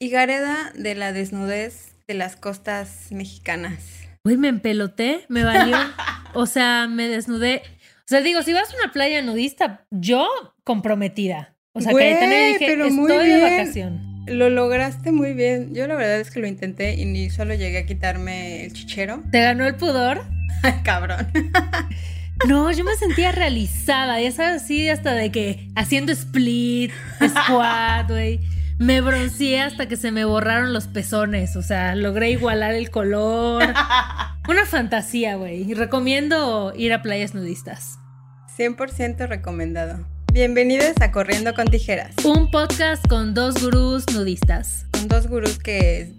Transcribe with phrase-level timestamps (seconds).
[0.00, 3.78] Y Gareda de la desnudez de las costas mexicanas.
[4.22, 5.76] Uy, me empeloté, me valió.
[6.34, 7.62] o sea, me desnudé.
[7.64, 10.28] O sea, digo, si vas a una playa nudista, yo
[10.62, 11.56] comprometida.
[11.72, 14.24] O sea, que también dije, pero estoy de vacación.
[14.28, 15.74] Lo lograste muy bien.
[15.74, 19.24] Yo la verdad es que lo intenté y ni solo llegué a quitarme el chichero.
[19.32, 20.22] ¿Te ganó el pudor?
[20.62, 21.26] Ay, cabrón.
[22.46, 26.92] No, yo me sentía realizada, ya sabes, así hasta de que haciendo split,
[27.28, 28.38] squat, güey.
[28.78, 31.56] Me bronceé hasta que se me borraron los pezones.
[31.56, 33.64] O sea, logré igualar el color.
[34.48, 35.74] Una fantasía, güey.
[35.74, 37.98] Recomiendo ir a playas nudistas.
[38.56, 40.06] 100% recomendado.
[40.32, 42.14] Bienvenidos a Corriendo con Tijeras.
[42.24, 44.86] Un podcast con dos gurús nudistas.
[44.92, 46.14] Con dos gurús que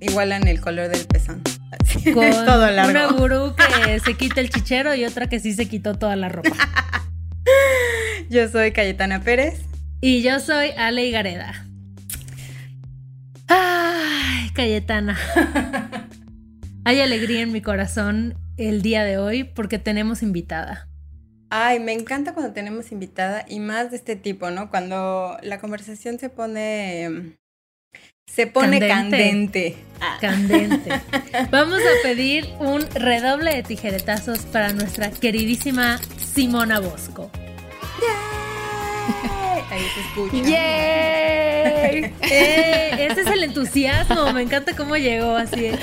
[0.00, 1.40] igualan el color del pezón.
[2.14, 2.24] con
[2.90, 6.28] una gurú que se quita el chichero y otra que sí se quitó toda la
[6.28, 6.50] ropa.
[8.28, 9.60] Yo soy Cayetana Pérez.
[10.00, 11.64] Y yo soy Ale Gareda.
[14.52, 15.18] Ay, Cayetana.
[16.84, 20.88] Hay alegría en mi corazón el día de hoy porque tenemos invitada.
[21.48, 24.68] Ay, me encanta cuando tenemos invitada y más de este tipo, ¿no?
[24.68, 27.38] Cuando la conversación se pone
[28.26, 29.76] se pone candente.
[30.20, 31.00] Candente.
[31.32, 31.48] Ah.
[31.50, 37.30] Vamos a pedir un redoble de tijeretazos para nuestra queridísima Simona Bosco.
[39.72, 40.36] Ahí se escucha.
[40.36, 42.14] ¡Yay!
[42.20, 44.30] Eh, ese es el entusiasmo.
[44.34, 45.64] Me encanta cómo llegó así.
[45.64, 45.78] Eh,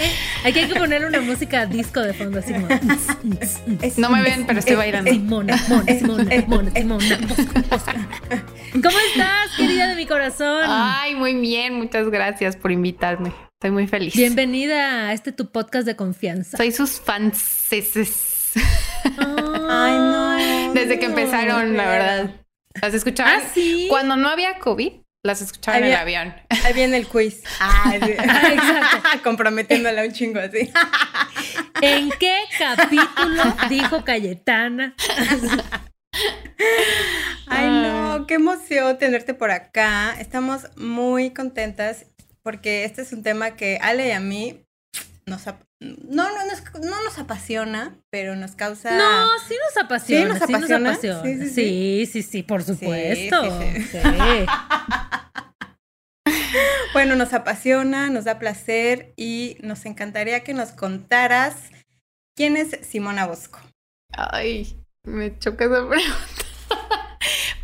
[0.46, 2.54] aquí hay que ponerle una música disco de fondo, así.
[3.98, 5.10] No me ven, pero estoy bailando.
[5.10, 7.18] Simona, Simona, Simona, Simona, Simona.
[8.74, 10.66] ¿Cómo estás, querida de mi corazón?
[10.68, 11.74] Ay, muy bien.
[11.74, 13.34] Muchas gracias por invitarme.
[13.54, 14.16] Estoy muy feliz.
[14.16, 16.58] Bienvenida a este tu podcast de confianza.
[16.58, 17.68] Soy sus fans.
[17.72, 17.88] Ay,
[19.98, 20.74] no.
[20.76, 22.36] Desde que empezaron, la verdad.
[22.82, 23.42] ¿Las escuchaban?
[23.42, 23.88] Ah, sí.
[23.90, 24.94] Cuando no había COVID,
[25.24, 26.34] las escuchaba en el avión.
[26.64, 27.44] Ahí viene el quiz.
[27.60, 29.24] Ah, exacto.
[29.24, 30.72] Comprometiéndola un chingo así.
[31.82, 34.96] ¿En qué capítulo dijo Cayetana?
[37.48, 40.16] Ay, no, qué emoción tenerte por acá.
[40.20, 42.06] Estamos muy contentas
[42.44, 44.66] porque este es un tema que Ale y a mí
[45.26, 45.44] nos,
[45.80, 46.40] no, no,
[46.82, 48.98] no nos apasiona, pero nos causa.
[48.98, 50.34] No, sí nos apasiona.
[50.36, 50.96] Sí nos apasiona.
[51.48, 53.42] Sí, sí, sí, por supuesto.
[56.94, 61.56] bueno, nos apasiona, nos da placer y nos encantaría que nos contaras
[62.36, 63.60] quién es Simona Bosco.
[64.12, 66.46] Ay, me choca esa pregunta.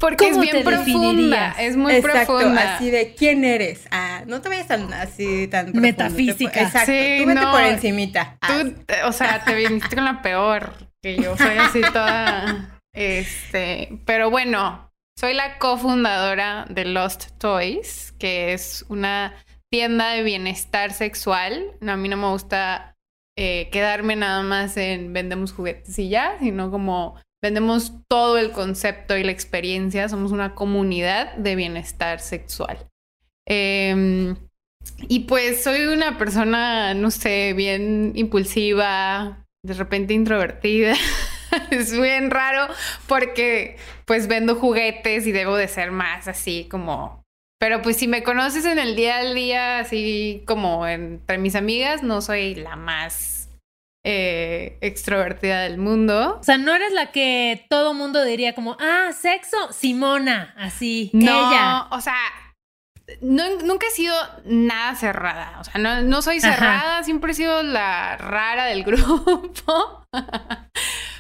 [0.06, 2.76] Porque es bien profunda, es muy Exacto, profunda.
[2.76, 3.88] así de quién eres.
[3.90, 6.62] Ah, no te vayas tan así tan metafísica.
[6.62, 8.38] Exacto, sí, tú vete por encimita.
[8.48, 8.76] Tú,
[9.08, 14.92] o sea, te viniste con la peor, que yo soy así toda este, pero bueno,
[15.20, 19.34] soy la cofundadora de Lost Toys, que es una
[19.72, 21.72] tienda de bienestar sexual.
[21.82, 22.94] No, a mí no me gusta
[23.40, 29.16] eh, quedarme nada más en vendemos juguetes y ya, sino como vendemos todo el concepto
[29.16, 32.88] y la experiencia, somos una comunidad de bienestar sexual.
[33.48, 34.36] Em,
[35.08, 40.96] y pues soy una persona, no sé, bien impulsiva, de repente introvertida.
[41.70, 42.74] es bien raro
[43.08, 47.24] porque pues vendo juguetes y debo de ser más así como...
[47.60, 52.02] Pero pues si me conoces en el día al día, así como entre mis amigas,
[52.02, 53.35] no soy la más
[54.08, 56.38] eh, extrovertida del mundo.
[56.40, 61.10] O sea, no eres la que todo mundo diría como, ah, sexo, Simona, así.
[61.12, 61.88] No, ella.
[61.90, 62.16] o sea,
[63.22, 64.16] nunca he sido
[64.46, 65.58] nada cerrada.
[65.60, 70.04] O sea, no, soy cerrada, siempre he sido la rara del grupo.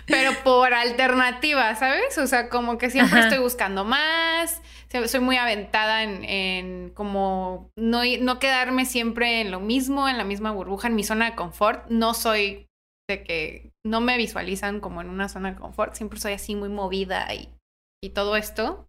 [0.06, 2.16] Pero por alternativa, ¿sabes?
[2.20, 4.62] O sea, como que siempre estoy buscando más.
[5.08, 10.24] Soy muy aventada en, en como no, no quedarme siempre en lo mismo, en la
[10.24, 11.90] misma burbuja, en mi zona de confort.
[11.90, 12.68] No soy
[13.08, 16.70] de que no me visualizan como en una zona de confort, siempre soy así muy
[16.70, 17.50] movida y,
[18.04, 18.88] y todo esto.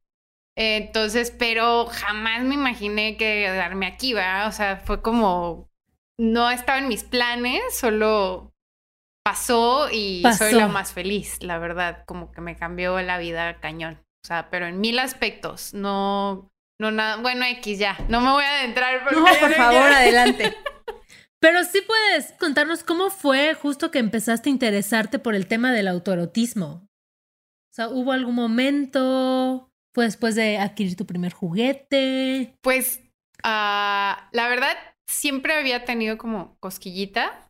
[0.58, 4.48] Entonces, pero jamás me imaginé quedarme aquí, ¿verdad?
[4.48, 5.68] O sea, fue como,
[6.18, 8.52] no estaba en mis planes, solo
[9.24, 14.00] pasó y soy la más feliz, la verdad, como que me cambió la vida cañón.
[14.24, 16.48] O sea, pero en mil aspectos, no,
[16.80, 19.12] no nada, bueno, X ya, no me voy a adentrar.
[19.12, 20.54] No, por favor, que- adelante.
[21.40, 25.88] Pero sí puedes contarnos cómo fue justo que empezaste a interesarte por el tema del
[25.88, 26.86] autoerotismo.
[27.70, 29.70] O sea, ¿hubo algún momento?
[29.94, 32.54] ¿Fue después de adquirir tu primer juguete?
[32.62, 33.00] Pues,
[33.42, 34.76] ah, la verdad,
[35.08, 37.48] siempre había tenido como cosquillita.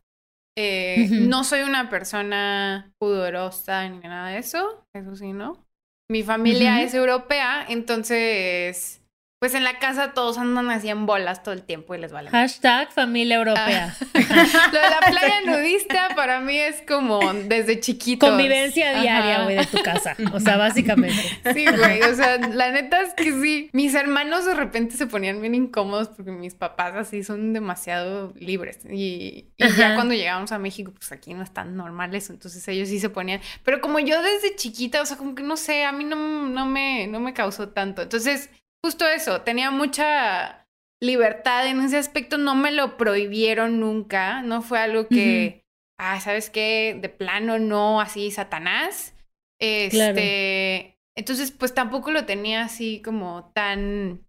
[0.57, 1.07] Eh.
[1.11, 5.65] No soy una persona pudorosa ni nada de eso, eso sí, ¿no?
[6.09, 9.01] Mi familia es europea, entonces,
[9.39, 12.31] pues en la casa todos andan así en bolas todo el tiempo y les vale.
[12.31, 13.95] Hashtag familia europea.
[14.13, 18.29] Lo de la playa nudista para mí es como desde chiquitos.
[18.29, 20.15] Convivencia diaria, güey, de tu casa.
[20.33, 21.21] O sea, básicamente.
[21.53, 23.69] Sí, güey, o sea, la neta es que sí.
[23.73, 28.79] Mis hermanos de repente se ponían bien incómodos porque mis papás así son demasiado libres.
[28.89, 32.67] Y, y ya cuando llegamos a México, pues aquí no es tan normal eso, entonces
[32.67, 33.39] ellos sí se ponían.
[33.63, 36.65] Pero como yo desde chiquita, o sea, como que no sé, a mí no, no,
[36.65, 38.01] me, no me causó tanto.
[38.01, 38.49] Entonces,
[38.87, 40.65] justo eso, tenía mucha
[41.03, 45.65] libertad en ese aspecto, no me lo prohibieron nunca, no fue algo que,
[45.99, 46.97] ah, ¿sabes qué?
[46.97, 49.13] De plano no, así, Satanás.
[49.59, 54.25] Este, entonces, pues tampoco lo tenía así como tan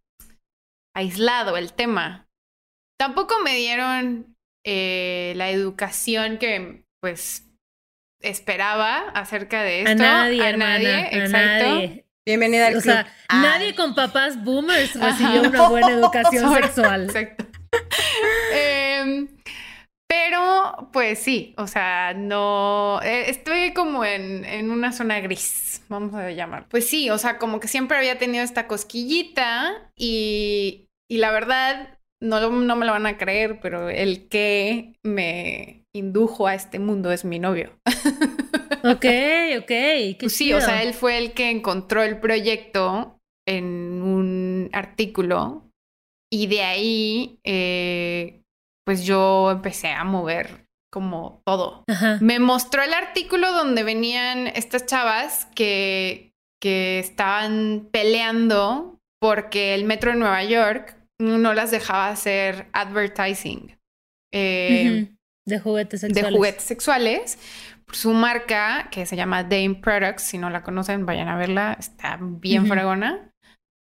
[0.92, 2.28] aislado el tema.
[2.98, 7.48] Tampoco me dieron eh, la educación que, pues,
[8.20, 9.92] esperaba acerca de esto.
[9.92, 11.64] A nadie, a hermana, nadie, a exacto.
[11.64, 12.07] nadie.
[12.28, 12.92] Bienvenida al O club.
[12.92, 13.40] sea, Ay.
[13.40, 15.48] nadie con papás boomers recibió Ajá.
[15.48, 17.04] una buena educación sexual.
[17.04, 17.46] Exacto.
[18.54, 19.28] Em,
[20.06, 23.00] pero, pues sí, o sea, no.
[23.02, 26.66] eh, estoy como en, en una zona gris, vamos a llamar.
[26.68, 31.98] Pues sí, o sea, como que siempre había tenido esta cosquillita y, y la verdad,
[32.22, 37.10] no, no me lo van a creer, pero el que me indujo a este mundo
[37.10, 37.72] es mi novio.
[38.84, 39.04] Ok,
[39.58, 39.68] ok.
[39.68, 45.70] Qué Pues sí, o sea, él fue el que encontró el proyecto en un artículo
[46.30, 48.42] y de ahí, eh,
[48.84, 51.84] pues yo empecé a mover como todo.
[51.88, 52.18] Ajá.
[52.20, 60.12] Me mostró el artículo donde venían estas chavas que, que estaban peleando porque el metro
[60.12, 63.76] de Nueva York no las dejaba hacer advertising.
[64.32, 65.08] eh.
[65.48, 66.36] De juguetes de sexuales.
[66.36, 67.38] juguetes sexuales.
[67.92, 72.18] Su marca, que se llama Dame Products, si no la conocen, vayan a verla, está
[72.20, 72.74] bien Ujú.
[72.74, 73.30] fregona.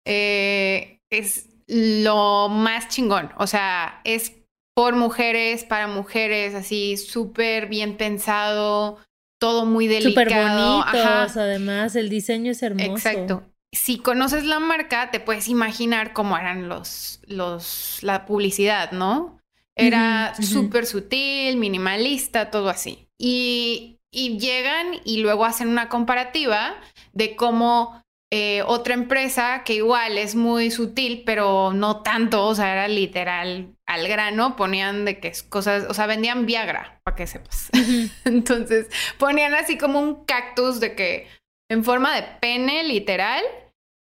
[0.06, 4.34] Eh, es lo más chingón, o sea, es
[4.76, 9.00] por mujeres, para mujeres, así súper bien pensado,
[9.40, 10.80] todo muy Súper delicado.
[10.80, 12.92] bonitos, además, el diseño es hermoso.
[12.92, 13.44] Exacto.
[13.72, 19.40] Si conoces la marca, te puedes imaginar cómo eran los, los, la publicidad, ¿no?
[19.76, 20.44] Era ujú.
[20.46, 23.08] súper sutil, minimalista, todo así.
[23.18, 26.76] Y, y llegan y luego hacen una comparativa
[27.12, 28.02] de cómo
[28.32, 33.76] eh, otra empresa que igual es muy sutil, pero no tanto, o sea, era literal
[33.86, 37.70] al grano, ponían de que es cosas, o sea, vendían Viagra, para que sepas.
[38.26, 38.88] Entonces
[39.18, 41.28] ponían así como un cactus de que
[41.70, 43.44] en forma de pene, literal,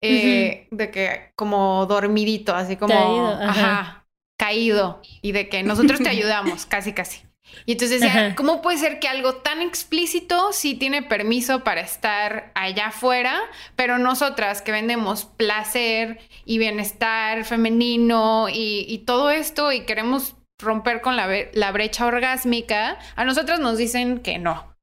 [0.03, 3.49] eh, de que como dormidito, así como Caído, ajá.
[3.49, 4.07] ajá,
[4.39, 7.28] caído, y de que nosotros te ayudamos, casi, casi.
[7.67, 8.35] Y entonces decía.
[8.37, 13.41] ¿cómo puede ser que algo tan explícito sí tiene permiso para estar allá afuera,
[13.77, 21.01] pero nosotras que vendemos placer y bienestar femenino y, y todo esto y queremos romper
[21.01, 24.77] con la, la brecha orgásmica, a nosotras nos dicen que no.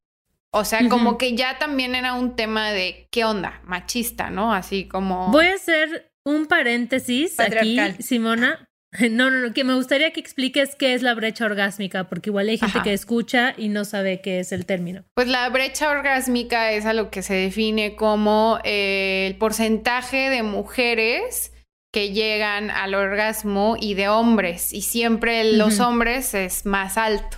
[0.52, 4.54] O sea, como que ya también era un tema de qué onda, machista, ¿no?
[4.54, 5.30] Así como...
[5.30, 7.78] Voy a hacer un paréntesis aquí.
[8.00, 8.65] Simona.
[9.12, 12.50] No, no, no, que me gustaría que expliques qué es la brecha orgásmica, porque igual
[12.50, 12.84] hay gente Ajá.
[12.84, 15.04] que escucha y no sabe qué es el término.
[15.14, 20.44] Pues la brecha orgásmica es a lo que se define como eh, el porcentaje de
[20.44, 21.52] mujeres
[21.94, 27.38] que llegan al orgasmo y de hombres, y siempre los hombres es más alto.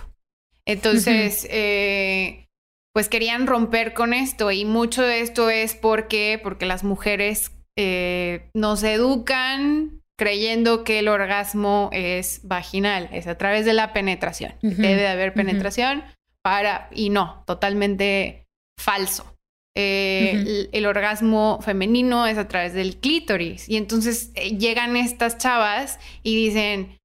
[0.66, 2.46] Entonces, eh,
[2.92, 8.50] pues querían romper con esto, y mucho de esto es porque, porque las mujeres eh,
[8.52, 14.54] nos educan creyendo que el orgasmo es vaginal, es a través de la penetración.
[14.60, 16.02] Debe de haber penetración
[16.42, 18.44] para, y no, totalmente
[18.78, 19.36] falso.
[19.76, 23.68] Eh, el, el orgasmo femenino es a través del clítoris.
[23.68, 26.98] Y entonces eh, llegan estas chavas y dicen,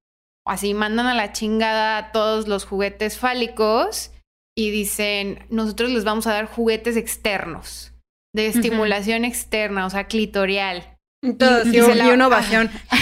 [0.43, 4.11] así mandan a la chingada a todos los juguetes fálicos
[4.55, 7.93] y dicen, nosotros les vamos a dar juguetes externos,
[8.33, 10.92] de estimulación externa, o sea, clitorial.
[11.37, 12.69] Todos, Y y, se un- la- y una ovación.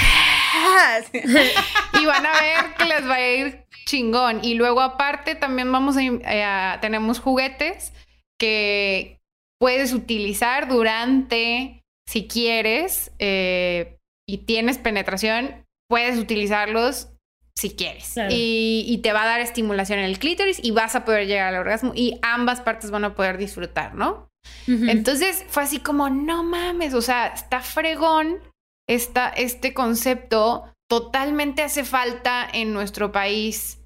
[2.01, 4.43] Y van a ver que les va a ir chingón.
[4.43, 7.93] Y luego aparte también vamos a, eh, tenemos juguetes
[8.39, 9.19] que
[9.59, 13.97] puedes utilizar durante, si quieres, eh,
[14.27, 17.09] y tienes penetración, puedes utilizarlos
[17.55, 18.15] si quieres.
[18.29, 21.53] Y, y, te va a dar estimulación en el clítoris y vas a poder llegar
[21.53, 24.29] al orgasmo y ambas partes van a poder disfrutar, ¿no?
[24.67, 28.39] Entonces fue así como, no mames, o sea, está fregón
[28.87, 33.79] esta, este concepto, totalmente hace falta en nuestro país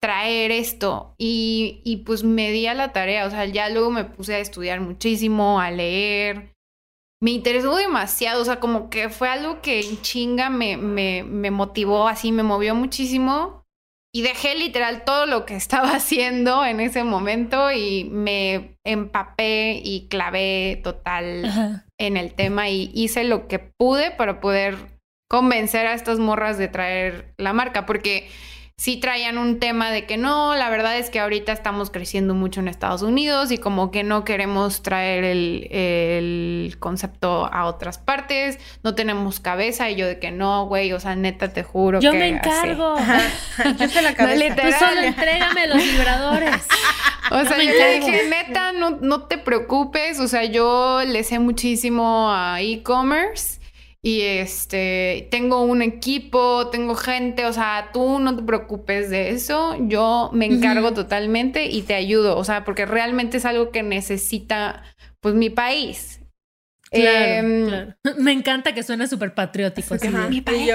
[0.00, 1.14] traer esto.
[1.18, 4.38] Y, y pues me di a la tarea, o sea, ya luego me puse a
[4.38, 6.54] estudiar muchísimo, a leer,
[7.22, 12.32] me interesó demasiado, o sea, como que fue algo que chinga me, me motivó así,
[12.32, 13.59] me movió muchísimo
[14.12, 20.08] y dejé literal todo lo que estaba haciendo en ese momento y me empapé y
[20.08, 24.76] clavé total en el tema y hice lo que pude para poder
[25.28, 28.28] convencer a estas morras de traer la marca, porque
[28.80, 32.60] sí traían un tema de que no, la verdad es que ahorita estamos creciendo mucho
[32.60, 38.94] en Estados Unidos y como que no queremos traer el, concepto a otras partes, no
[38.94, 42.18] tenemos cabeza y yo de que no, güey, o sea, neta te juro yo que...
[42.20, 42.96] me encargo.
[43.78, 44.56] Yo sé la cabeza.
[44.56, 46.56] Tú solo entrégame los vibradores.
[47.32, 51.38] O sea, yo, le dije, neta, no, no te preocupes, o sea, yo le sé
[51.38, 53.59] muchísimo a e-commerce
[54.02, 59.76] y este, tengo un equipo, tengo gente, o sea, tú no te preocupes de eso,
[59.78, 64.82] yo me encargo totalmente y te ayudo, o sea, porque realmente es algo que necesita,
[65.20, 66.20] pues, mi país.
[66.90, 67.94] Claro, em, claro.
[68.18, 69.96] Me encanta que suena súper patriótico.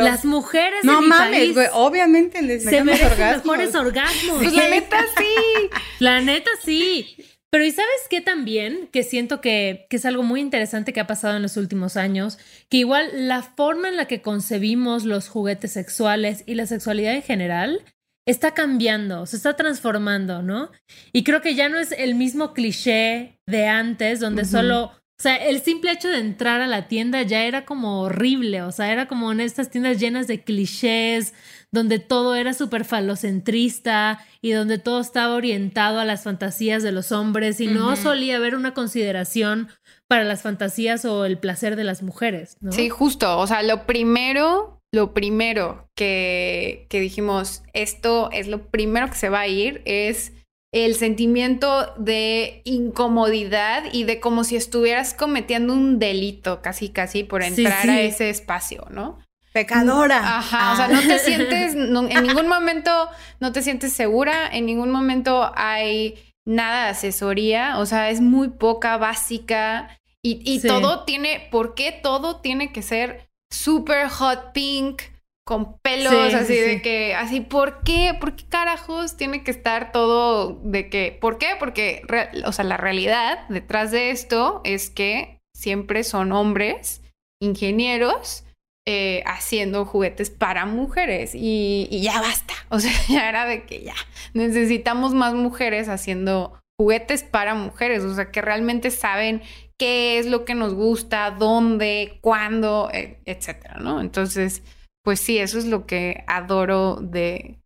[0.01, 3.45] Las mujeres no de mi mames, güey, obviamente se merecen orgasmos.
[3.45, 4.37] mejores orgasmos.
[4.37, 5.69] Pues la neta sí.
[5.99, 7.17] La neta sí.
[7.55, 8.89] Pero ¿y sabes qué también?
[8.91, 12.37] Que siento que, que, es algo muy interesante que ha pasado en los últimos años,
[12.67, 17.21] que igual la forma en la que concebimos los juguetes sexuales y la sexualidad en
[17.21, 17.85] general
[18.27, 20.69] está cambiando, se está transformando, ¿no?
[21.13, 25.37] Y creo que ya no es el mismo cliché de antes, donde solo o sea,
[25.37, 29.07] el simple hecho de entrar a la tienda ya era como horrible, o sea, era
[29.07, 31.33] como en estas tiendas llenas de clichés,
[31.75, 37.11] donde todo era súper falocentrista y donde todo estaba orientado a las fantasías de los
[37.11, 39.67] hombres y no solía haber una consideración
[40.07, 42.71] para las fantasías o el placer de las mujeres, ¿no?
[42.71, 49.09] Sí, justo, o sea, lo primero, lo primero que, que dijimos, esto es lo primero
[49.09, 50.33] que se va a ir, es
[50.75, 57.43] el sentimiento de incomodidad y de como si estuvieras cometiendo un delito casi casi por
[57.43, 59.19] entrar a ese espacio, ¿no?
[59.55, 60.39] Pecadora.
[60.39, 61.17] Ajá, o sea, no te ah.
[61.25, 62.91] sientes, en ningún momento
[63.39, 68.49] no te sientes segura, en ningún momento hay nada de asesoría, o sea, es muy
[68.49, 75.01] poca, básica y, y todo tiene, ¿por qué todo tiene que ser súper hot pink?
[75.47, 78.17] con pelos, así de que, así, ¿por qué?
[78.19, 81.49] ¿Por qué carajos tiene que estar todo de que, ¿por qué?
[81.59, 82.01] Porque,
[82.45, 87.03] o sea, la realidad detrás de esto es que siempre son hombres,
[87.39, 88.44] ingenieros,
[88.87, 93.95] eh, haciendo juguetes para mujeres y, ya basta, o sea, ya era de que ya
[94.33, 99.41] necesitamos más mujeres haciendo juguetes para mujeres, o sea, que realmente saben
[99.79, 104.01] qué es lo que nos gusta, dónde, cuándo, e, etcétera, ¿no?
[104.01, 104.61] Entonces,
[105.03, 107.59] pues sí, eso es lo que adoro de,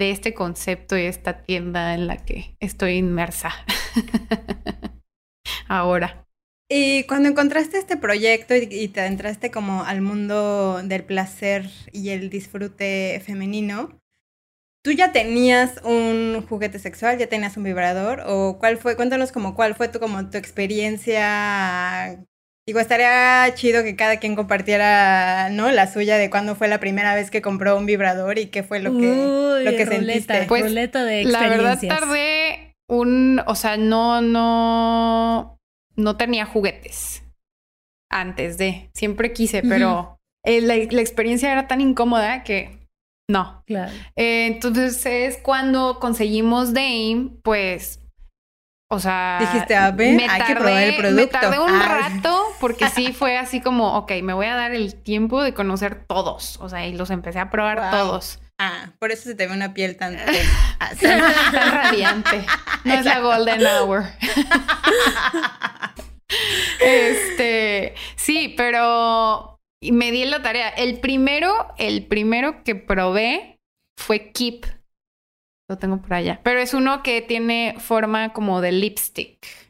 [0.00, 3.50] de este concepto y esta tienda en la que estoy inmersa
[5.68, 6.23] ahora.
[6.76, 12.30] Y cuando encontraste este proyecto y, te entraste como al mundo del placer y el
[12.30, 14.00] disfrute femenino,
[14.82, 18.24] ¿tú ya tenías un juguete sexual, ya tenías un vibrador?
[18.26, 22.18] ¿O cuál fue, cuéntanos como cuál fue tu, como tu experiencia
[22.66, 25.70] Digo, estaría chido que cada quien compartiera, ¿no?
[25.70, 28.80] La suya de cuándo fue la primera vez que compró un vibrador y qué fue
[28.80, 30.46] lo que, lo que sentiste.
[30.48, 35.53] Pues, de la verdad tardé un, o sea, no, no,
[35.96, 37.22] no tenía juguetes
[38.10, 42.88] antes de, siempre quise, pero eh, la, experiencia era tan incómoda que
[43.28, 43.62] no.
[43.66, 43.92] Claro.
[44.16, 48.00] Eh, entonces es cuando conseguimos Dame, pues
[48.90, 51.22] o sea, dijiste, a ver, hay que probar el producto.
[51.22, 54.94] Me tardé un rato porque sí fue así como, ok, me voy a dar el
[54.94, 56.58] tiempo de conocer todos.
[56.60, 58.40] O sea, y los empecé a probar todos.
[58.58, 60.16] Ah, por eso se te ve una piel tan,
[61.00, 62.46] tan radiante.
[62.84, 64.04] No es la golden hour.
[66.80, 70.68] este, sí, pero me di la tarea.
[70.68, 73.58] El primero, el primero que probé
[73.98, 74.66] fue Keep
[75.68, 76.40] lo tengo por allá.
[76.42, 79.63] Pero es uno que tiene forma como de lipstick.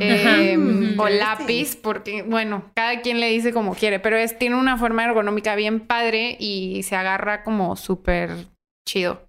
[0.00, 4.76] Em, o lápiz, porque, bueno, cada quien le dice como quiere, pero es, tiene una
[4.78, 8.30] forma ergonómica bien padre y se agarra como súper
[8.88, 9.26] chido.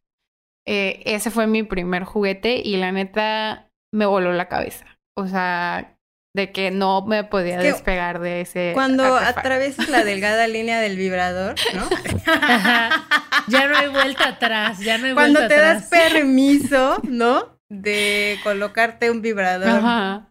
[0.67, 4.85] eh, ese fue mi primer juguete y la neta me voló la cabeza.
[5.17, 5.97] O sea,
[6.35, 8.71] de que no me podía Es que despegar de ese.
[8.73, 9.39] Cuando artefacto.
[9.41, 11.89] atraviesas la delgada línea del vibrador, ¿no?
[12.31, 13.07] Ajá.
[13.47, 15.89] Ya no hay vuelta atrás, ya no hay Cuando vuelta te atrás.
[15.89, 17.57] das permiso, ¿no?
[17.69, 19.67] De colocarte un vibrador.
[19.69, 20.30] Ajá.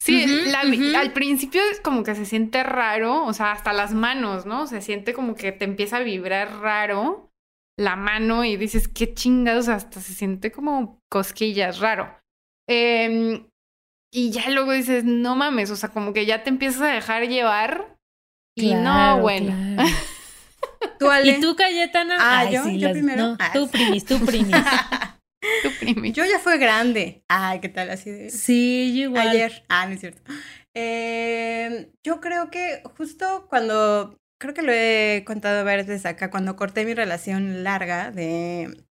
[0.00, 0.60] Sí, la-
[1.00, 4.66] al principio es como que se siente raro, o sea, hasta las manos, ¿no?
[4.66, 7.30] Se siente como que te empieza a vibrar raro
[7.76, 12.16] la mano y dices, qué chingados, hasta se siente como cosquillas, raro.
[12.68, 13.46] Em,
[14.12, 17.28] y ya luego dices, no mames, o sea, como que ya te empiezas a dejar
[17.28, 17.96] llevar
[18.56, 19.52] y no, bueno.
[19.76, 19.90] claro.
[20.98, 21.38] ¿Tú, Ale?
[21.38, 22.16] ¿Y tú, Cayetana?
[22.20, 22.64] Ah, Ay, ¿yo?
[22.64, 23.22] sí, ¿Yo las- primero?
[23.28, 24.56] No, Ah, tú primis, tú primis.
[25.62, 26.12] Tu primi.
[26.12, 27.24] Yo ya fue grande.
[27.28, 27.90] Ay, ¿qué tal?
[27.90, 28.30] Así de...
[28.30, 29.28] Sí, yo igual.
[29.28, 29.64] Ayer.
[29.68, 30.22] Ah, no es cierto.
[30.74, 36.56] Eh, yo creo que justo cuando, creo que lo he contado varias veces acá, cuando
[36.56, 38.84] corté mi relación larga de...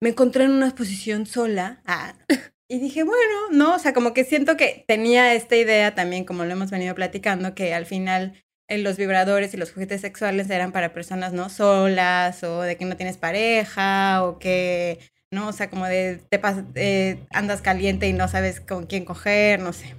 [0.00, 1.82] Me encontré en una posición sola.
[1.84, 2.14] Ah,
[2.68, 6.44] y dije, bueno, no, o sea, como que siento que tenía esta idea también, como
[6.44, 10.72] lo hemos venido platicando, que al final eh, los vibradores y los juguetes sexuales eran
[10.72, 15.48] para personas no solas o de que no tienes pareja o que ¿no?
[15.48, 16.40] O sea, como de te
[16.74, 19.97] eh, andas caliente y no sabes con quién coger, no sé.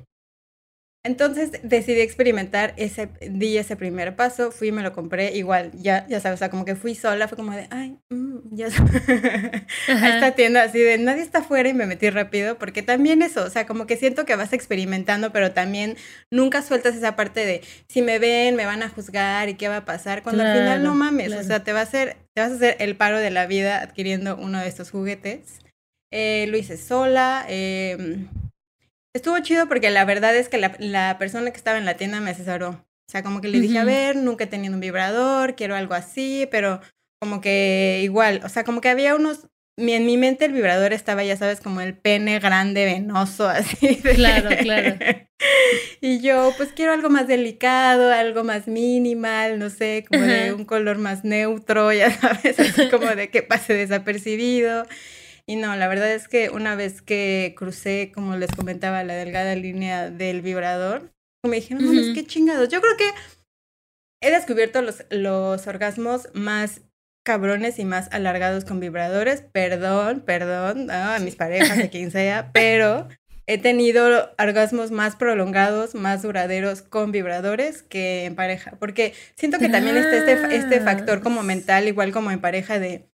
[1.05, 6.05] Entonces decidí experimentar ese, di ese primer paso, fui y me lo compré, igual, ya,
[6.09, 8.67] ya sabes, o sea, como que fui sola, fue como de, ay, mm, ya a
[10.09, 13.49] esta tienda así de, nadie está afuera y me metí rápido, porque también eso, o
[13.49, 15.95] sea, como que siento que vas experimentando, pero también
[16.31, 19.77] nunca sueltas esa parte de, si me ven, me van a juzgar y qué va
[19.77, 21.41] a pasar, cuando al final no mames, claro.
[21.41, 23.81] o sea, te va a hacer, te vas a hacer el paro de la vida
[23.81, 25.59] adquiriendo uno de estos juguetes.
[26.11, 27.45] Eh, lo hice sola.
[27.47, 28.25] eh,
[29.13, 32.19] estuvo chido porque la verdad es que la, la persona que estaba en la tienda
[32.19, 32.69] me asesoró.
[32.69, 35.95] O sea, como que le dije, a ver, nunca he tenido un vibrador, quiero algo
[35.95, 36.79] así, pero
[37.19, 39.47] como que igual, o sea, como que había unos...
[39.77, 43.95] mi- En mi mente el vibrador estaba, ya sabes, como el pene grande, venoso, así.
[43.95, 44.97] de- Claro, claro.
[46.01, 50.65] Y yo, pues quiero algo más delicado, algo más minimal, no sé, como de un
[50.65, 54.85] color más neutro, ya sabes, así como de que pase desapercibido.
[55.49, 59.55] Y no, la verdad es que una vez que crucé, como les comentaba, la delgada
[59.55, 61.11] línea del vibrador,
[61.43, 62.13] me dije, no mames, Ujú.
[62.13, 62.69] qué chingados.
[62.69, 63.09] Yo creo que
[64.21, 66.81] he descubierto los, los orgasmos más
[67.25, 69.41] cabrones y más alargados con vibradores.
[69.41, 73.07] Perdón, perdón, ah, a mis parejas, a quien sea, pero
[73.47, 78.73] he tenido orgasmos más prolongados, más duraderos con vibradores que en pareja.
[78.79, 83.08] Porque siento que también está este, este factor como mental, igual como en pareja, de,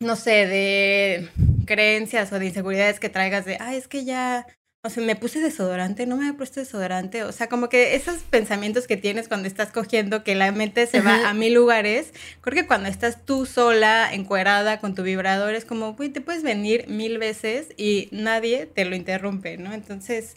[0.00, 1.28] no sé, de
[1.66, 4.46] creencias o de inseguridades que traigas de, ay, es que ya,
[4.84, 7.22] o sea, me puse desodorante, no me había puesto desodorante.
[7.24, 11.00] O sea, como que esos pensamientos que tienes cuando estás cogiendo, que la mente se
[11.00, 11.30] va Ajá.
[11.30, 15.94] a mil lugares, creo que cuando estás tú sola, encuerada con tu vibrador, es como,
[15.94, 19.72] güey, te puedes venir mil veces y nadie te lo interrumpe, ¿no?
[19.72, 20.36] Entonces,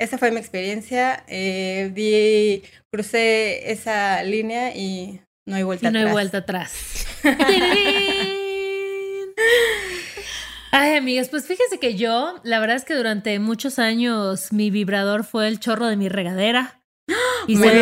[0.00, 1.24] esa fue mi experiencia.
[1.26, 6.12] Eh, di, crucé esa línea y no hay vuelta Y no hay atrás.
[6.12, 7.06] vuelta atrás.
[10.70, 15.24] Ay, amigas, pues fíjese que yo, la verdad es que durante muchos años mi vibrador
[15.24, 16.82] fue el chorro de mi regadera.
[17.46, 17.72] Y se lo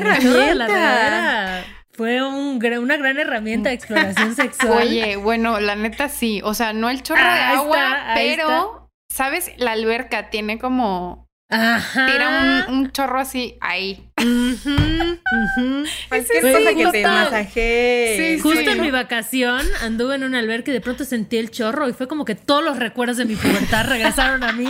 [0.00, 0.66] gran chorro de la herramienta.
[0.66, 1.64] regadera
[1.96, 4.82] Fue un, una gran herramienta de exploración sexual.
[4.82, 6.40] Oye, bueno, la neta sí.
[6.44, 9.52] O sea, no el chorro de Ahí agua, está, pero, ¿sabes?
[9.56, 11.25] La alberca tiene como.
[11.48, 12.06] Ajá.
[12.06, 14.02] Tira un, un chorro así ahí.
[14.18, 15.84] Ujú, ujú.
[16.08, 17.08] Cualquier Sí, cosa que te justo.
[17.08, 18.16] masajee.
[18.36, 18.66] Sí, Justo Sí.
[18.68, 22.08] en mi vacación anduve en un albergue y de pronto sentí el chorro y fue
[22.08, 24.68] como que todos los recuerdos de mi pubertad regresaron a mí.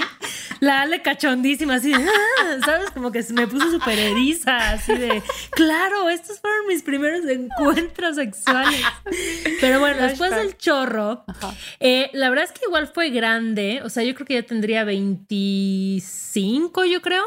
[0.60, 2.90] La Ale cachondísima, así de, "Ah", ¿sabes?
[2.90, 8.80] Como que me puso súper eriza, así de, claro, estos fueron mis primeros encuentros sexuales.
[9.60, 11.24] Pero bueno, después del chorro,
[11.78, 14.84] eh, la verdad es que igual fue grande, o sea, yo creo que ya tendría
[14.84, 17.24] 25, yo creo.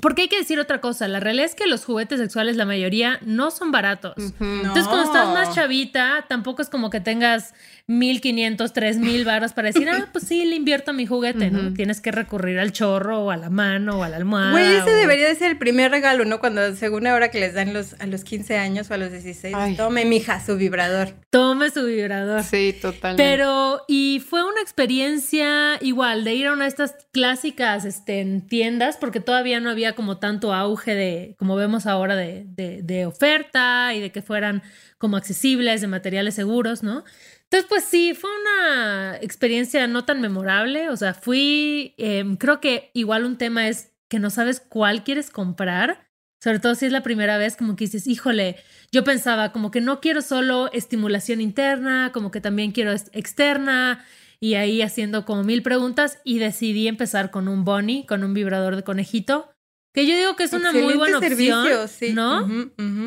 [0.00, 3.18] Porque hay que decir otra cosa, la realidad es que los juguetes sexuales, la mayoría,
[3.22, 4.14] no son baratos.
[4.16, 7.54] Entonces, cuando estás más chavita, tampoco es como que tengas
[7.90, 11.72] 1500, 3000 varos para decir, ah, pues sí, le invierto a mi juguete, ¿no?
[11.74, 14.52] Tienes que recurrir al chorro o a la mano o a la almohada.
[14.52, 16.38] Güey, ese o- debería de ser el primer regalo, ¿no?
[16.40, 19.54] Cuando, según ahora que les dan los, a los 15 años o a los 16,
[19.56, 19.76] Ay.
[19.76, 21.14] tome, mija, su vibrador.
[21.30, 22.42] Tome su vibrador.
[22.44, 23.22] Sí, totalmente.
[23.22, 28.46] Pero, y fue una experiencia igual de ir a una de estas clásicas este, en
[28.46, 33.06] tiendas, porque todavía no había como tanto auge de, como vemos ahora, de, de- de
[33.06, 34.62] oferta y de que fueran
[34.98, 37.04] como accesibles, de materiales seguros, ¿no?
[37.50, 40.88] Entonces, pues sí, fue una experiencia no tan memorable.
[40.88, 45.30] O sea, fui, em, creo que igual un tema es que no sabes cuál quieres
[45.30, 46.08] comprar.
[46.42, 48.56] Sobre todo si es la primera vez, como que dices, híjole,
[48.92, 54.04] yo pensaba como que no quiero solo estimulación interna, como que también quiero externa,
[54.40, 58.74] y ahí haciendo como mil preguntas y decidí empezar con un Bonnie, con un vibrador
[58.76, 59.50] de conejito,
[59.92, 61.66] que yo digo que es una muy buena opción,
[62.14, 62.48] ¿no?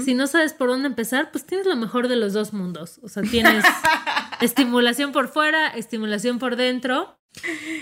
[0.03, 2.99] Si no sabes por dónde empezar, pues tienes lo mejor de los dos mundos.
[3.03, 3.63] O sea, tienes
[4.41, 7.17] estimulación por fuera, estimulación por dentro.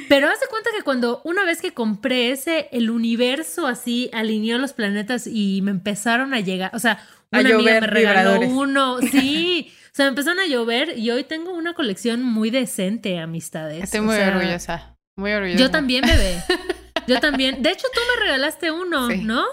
[0.08, 4.58] Pero haz de cuenta que cuando una vez que compré ese, el universo así alineó
[4.58, 9.74] los planetas y me empezaron a llegar, o sea, una amiga me regaló uno, sí,
[9.88, 13.84] o sea, me empezaron a llover y hoy tengo una colección muy decente, amistades.
[13.84, 15.60] Estoy muy orgullosa, muy orgullosa.
[15.60, 16.42] Yo también, bebé.
[17.12, 17.62] Yo también.
[17.62, 19.44] De hecho, tú me regalaste uno, ¿no?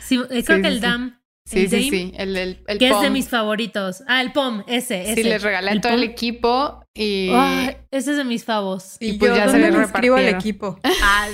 [0.00, 1.18] Sí, eh, creo que el DAM.
[1.46, 4.02] Sí, sí, sí, el, el, el Que es de mis favoritos.
[4.06, 5.16] Ah, el POM, ese, ese.
[5.16, 7.30] Sí, les regalé a todo el equipo y...
[7.90, 8.96] ese es de mis favos.
[8.98, 10.78] Y, pues ya se le escribo al equipo.
[11.02, 11.26] Ah,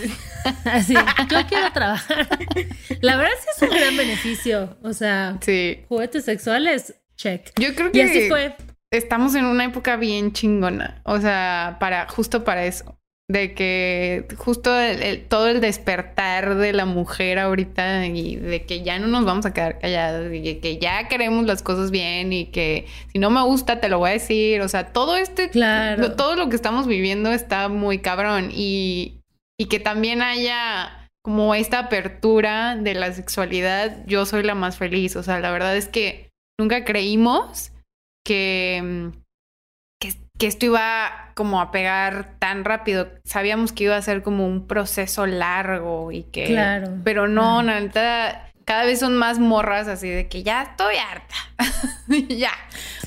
[0.65, 0.95] así,
[1.31, 2.27] yo quiero trabajar.
[3.03, 4.79] La verdad sí es un gran beneficio.
[4.83, 5.85] O sea, sí.
[5.89, 7.53] juguetes sexuales, check.
[7.61, 7.99] Yo creo que...
[7.99, 8.57] Y así fue.
[8.91, 11.03] Estamos en una época bien chingona.
[11.05, 13.00] O sea, para, justo para eso
[13.31, 14.73] de que justo
[15.29, 19.55] todo el despertar de la mujer ahorita y de que ya no nos vamos a
[19.55, 23.81] quedar calladas y que ya queremos las cosas bien y que si no me gusta
[23.81, 26.17] te lo voy a decir, o sea, todo este, claro.
[26.17, 29.21] todo lo que estamos viviendo está muy cabrón y,
[29.57, 35.15] y que también haya como esta apertura de la sexualidad, yo soy la más feliz,
[35.15, 37.71] o sea, la verdad es que nunca creímos
[38.27, 39.13] que
[40.41, 43.11] que esto iba como a pegar tan rápido.
[43.25, 46.47] Sabíamos que iba a ser como un proceso largo y que...
[46.47, 46.97] Claro.
[47.05, 51.35] Pero no, neta, cada vez son más morras así de que ya estoy harta.
[52.31, 52.55] ya.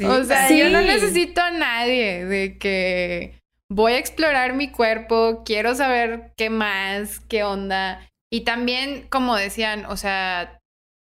[0.08, 5.74] O sea, yo no necesito a nadie de que voy a explorar mi cuerpo, quiero
[5.74, 8.08] saber qué más, qué onda.
[8.32, 10.60] Y también, como decían, o sea,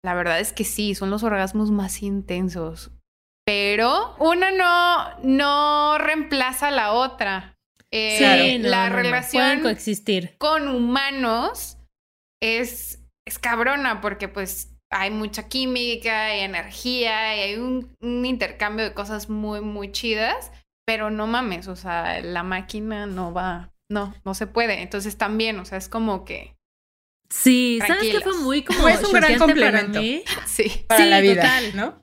[0.04, 2.91] la verdad es que sí, son los orgasmos más intensos
[3.44, 7.57] pero una no, no reemplaza a la otra.
[7.90, 10.37] Eh, la relación coexistir.
[10.38, 11.76] con humanos
[12.40, 18.85] es, es cabrona porque pues hay mucha química, hay energía y hay un, un, intercambio
[18.85, 20.52] de cosas muy, muy chidas,
[20.87, 24.83] pero no mames, o sea, la máquina no va, no, no se puede.
[24.83, 26.57] Entonces también, o sea, es como que...
[27.28, 28.88] Sí, ¿sabes qué fue muy como...
[28.88, 30.00] Es un gran complemento.
[30.46, 30.85] Sí.
[30.88, 32.02] Para la vida, ¿no?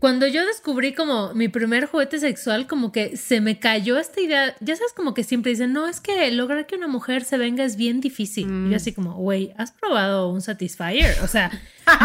[0.00, 4.56] Cuando yo descubrí como mi primer juguete sexual, como que se me cayó esta idea.
[4.60, 7.64] Ya sabes, como que siempre dicen, no, es que lograr que una mujer se venga
[7.64, 8.44] es bien difícil.
[8.44, 8.74] Y yo mm.
[8.74, 11.16] así como, güey, ¿has probado un Satisfyer?
[11.22, 11.50] O sea,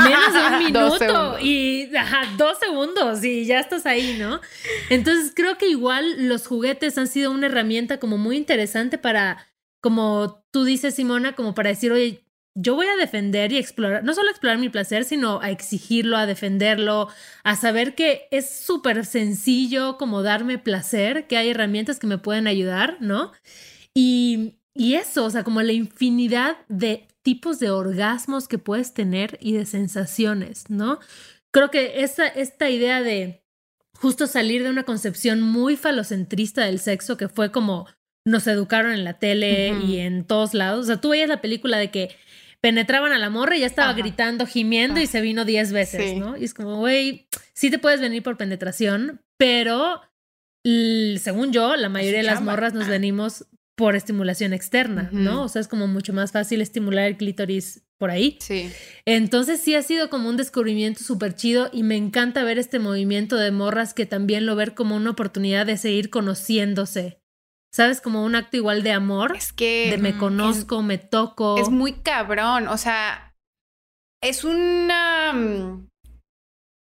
[0.04, 1.90] menos de un minuto y
[2.38, 4.42] dos segundos y ya estás ahí, ¿no?
[4.90, 9.48] Entonces creo que igual los juguetes han sido una herramienta como muy interesante para,
[9.82, 12.24] como tú dices, Simona, como para decir, oye,
[12.56, 16.26] yo voy a defender y explorar, no solo explorar mi placer, sino a exigirlo, a
[16.26, 17.10] defenderlo,
[17.44, 22.48] a saber que es súper sencillo como darme placer, que hay herramientas que me pueden
[22.48, 23.32] ayudar, ¿no?
[23.96, 29.38] Y, y eso, o sea, como la infinidad de tipos de orgasmos que puedes tener
[29.42, 31.00] y de sensaciones, ¿no?
[31.52, 33.44] Creo que esta, esta idea de
[33.96, 37.88] justo salir de una concepción muy falocentrista del sexo, que fue como
[38.26, 40.84] nos educaron en la tele y en todos lados.
[40.84, 42.16] O sea, tú veías la película de que
[42.64, 45.08] penetraban a la morra y ya estaba gritando, gimiendo y ah.
[45.08, 46.38] se vino diez veces, ¿no?
[46.38, 50.00] Y es como, güey, sí te puedes venir por penetración, pero
[50.64, 52.92] según yo, la mayoría de las morras nos ah.
[52.92, 55.44] venimos por estimulación externa, ¿no?
[55.44, 58.38] O sea, es como mucho más fácil estimular el clítoris por ahí.
[58.40, 58.72] Sí.
[59.06, 63.36] Entonces sí ha sido como un descubrimiento súper chido y me encanta ver este movimiento
[63.36, 67.23] de morras que también lo ver como una oportunidad de seguir conociéndose
[67.74, 68.02] ¿Sabes?
[68.02, 69.36] Como un acto igual de amor.
[69.36, 69.90] Es que.
[69.90, 71.58] De me conozco, me toco.
[71.58, 72.68] Es muy cabrón.
[72.68, 73.34] O sea,
[74.22, 75.34] es una.
[75.34, 75.88] Mm,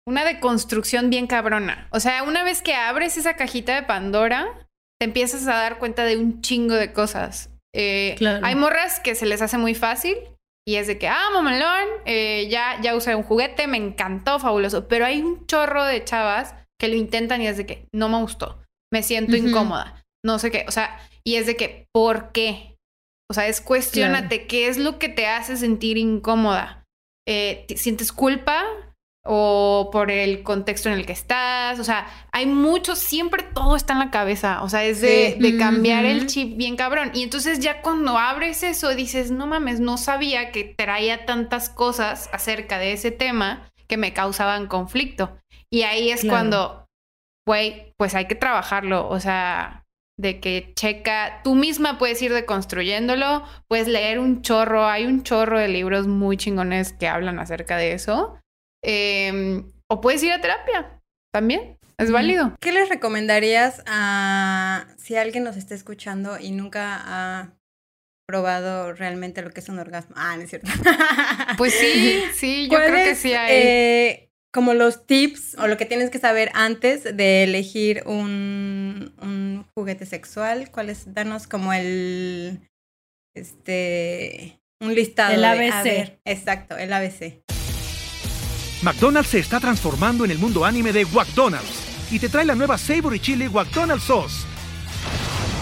[0.08, 1.88] una deconstrucción bien cabrona.
[1.92, 4.66] O sea, una vez que abres esa cajita de Pandora,
[4.98, 7.50] te empiezas a dar cuenta de un chingo de cosas.
[7.72, 10.16] Eh, hay morras que se les hace muy fácil
[10.66, 14.88] y es de que, ah, mamalón, eh, ya, ya usé un juguete, me encantó, fabuloso.
[14.88, 18.18] Pero hay un chorro de chavas que lo intentan y es de que no me
[18.18, 18.60] gustó,
[18.92, 22.76] me siento incómoda no sé qué, o sea, y es de que, ¿por qué?
[23.30, 26.84] O sea, es cuestionate qué es lo que te hace sentir incómoda.
[27.28, 28.64] Eh, ¿Sientes culpa?
[29.22, 33.92] o por el contexto en el que estás, o sea, hay mucho, siempre todo está
[33.92, 37.10] en la cabeza, o sea, es de, cambiar el chip bien cabrón.
[37.12, 42.30] Y entonces ya cuando abres eso dices, no mames, no sabía que traía tantas cosas
[42.32, 45.36] acerca de ese tema que me causaban conflicto.
[45.70, 46.88] Y ahí es cuando,
[47.46, 49.79] güey, pues hay que trabajarlo, o sea,
[50.20, 55.58] de que checa, tú misma puedes ir deconstruyéndolo, puedes leer un chorro, hay un chorro
[55.58, 58.38] de libros muy chingones que hablan acerca de eso,
[58.84, 61.00] em, o puedes ir a terapia
[61.32, 62.54] también, es válido.
[62.60, 67.54] ¿Qué les recomendarías a si alguien nos está escuchando y nunca ha
[68.26, 70.14] probado realmente lo que es un orgasmo?
[70.18, 70.70] Ah, no es cierto.
[71.56, 73.56] Pues sí, sí, yo creo que sí hay.
[73.56, 79.66] Eh, como los tips o lo que tienes que saber antes de elegir un, un
[79.74, 80.70] juguete sexual.
[80.70, 81.12] ¿Cuáles?
[81.14, 82.60] Danos como el.
[83.34, 84.60] Este.
[84.80, 85.34] Un listado.
[85.34, 85.72] El de- ABC.
[85.74, 87.42] a ver, exacto, el ABC.
[88.82, 92.78] McDonald's se está transformando en el mundo anime de McDonald's y te trae la nueva
[92.78, 94.46] Savory Chili McDonald's Sauce.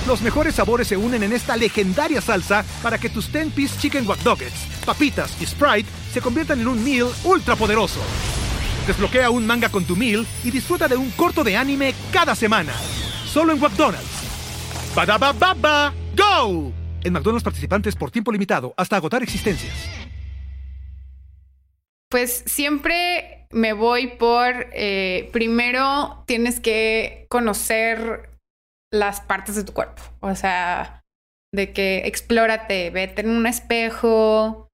[0.07, 4.21] Los mejores sabores se unen en esta legendaria salsa para que tus 10-piece chicken wack
[4.87, 8.01] papitas y Sprite se conviertan en un meal ultra poderoso.
[8.89, 12.73] Desbloquea un manga con tu meal y disfruta de un corto de anime cada semana.
[13.27, 14.95] Solo en McDonald's.
[14.97, 16.73] Badaba baba, go!
[17.05, 19.75] En McDonald's participantes por tiempo limitado hasta agotar existencias.
[22.09, 28.31] Pues siempre me voy por, eh, primero tienes que conocer
[28.91, 31.03] las partes de tu cuerpo, o sea,
[31.53, 34.68] de que explórate, vete en un espejo,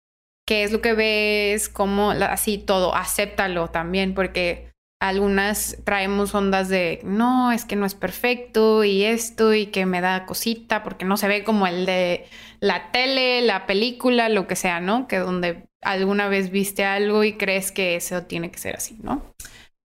[0.47, 7.01] qué es lo que ves, cómo, así todo, acéptalo también, porque algunas traemos ondas de,
[7.05, 11.17] no, es que no es perfecto y esto y que me da cosita porque no
[11.17, 12.27] se ve como el de
[12.61, 15.07] la tele, la película, lo que sea, ¿no?
[15.07, 19.35] Que donde alguna vez viste algo y crees que eso tiene que ser así, ¿no?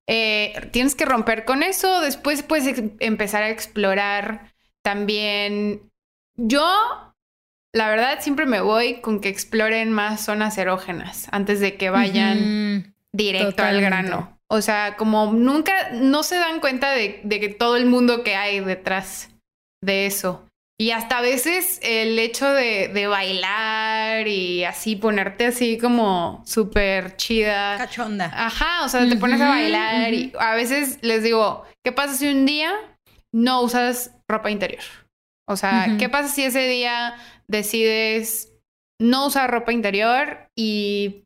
[0.08, 5.92] Eh, tienes que romper con eso, después puedes empezar a explorar también.
[6.38, 7.09] Yo,
[7.74, 12.96] la verdad, siempre me voy con que exploren más zonas erógenas antes de que vayan
[13.14, 13.86] directo Totalmente.
[13.86, 14.40] al grano.
[14.48, 18.36] O sea, como nunca, no se dan cuenta de, de que todo el mundo que
[18.36, 19.30] hay detrás
[19.84, 20.46] de eso.
[20.82, 27.18] Y hasta a veces el hecho de, de bailar y así ponerte así como súper
[27.18, 27.78] chida.
[27.78, 28.32] Cachonda.
[28.34, 32.30] Ajá, o sea, te pones a bailar y a veces les digo, ¿qué pasa si
[32.30, 32.74] un día
[33.34, 34.84] no usas ropa interior?
[35.50, 35.98] O sea.
[36.00, 37.16] ¿qué pasa si ese día
[37.50, 38.54] decides
[39.02, 41.24] no usar ropa interior y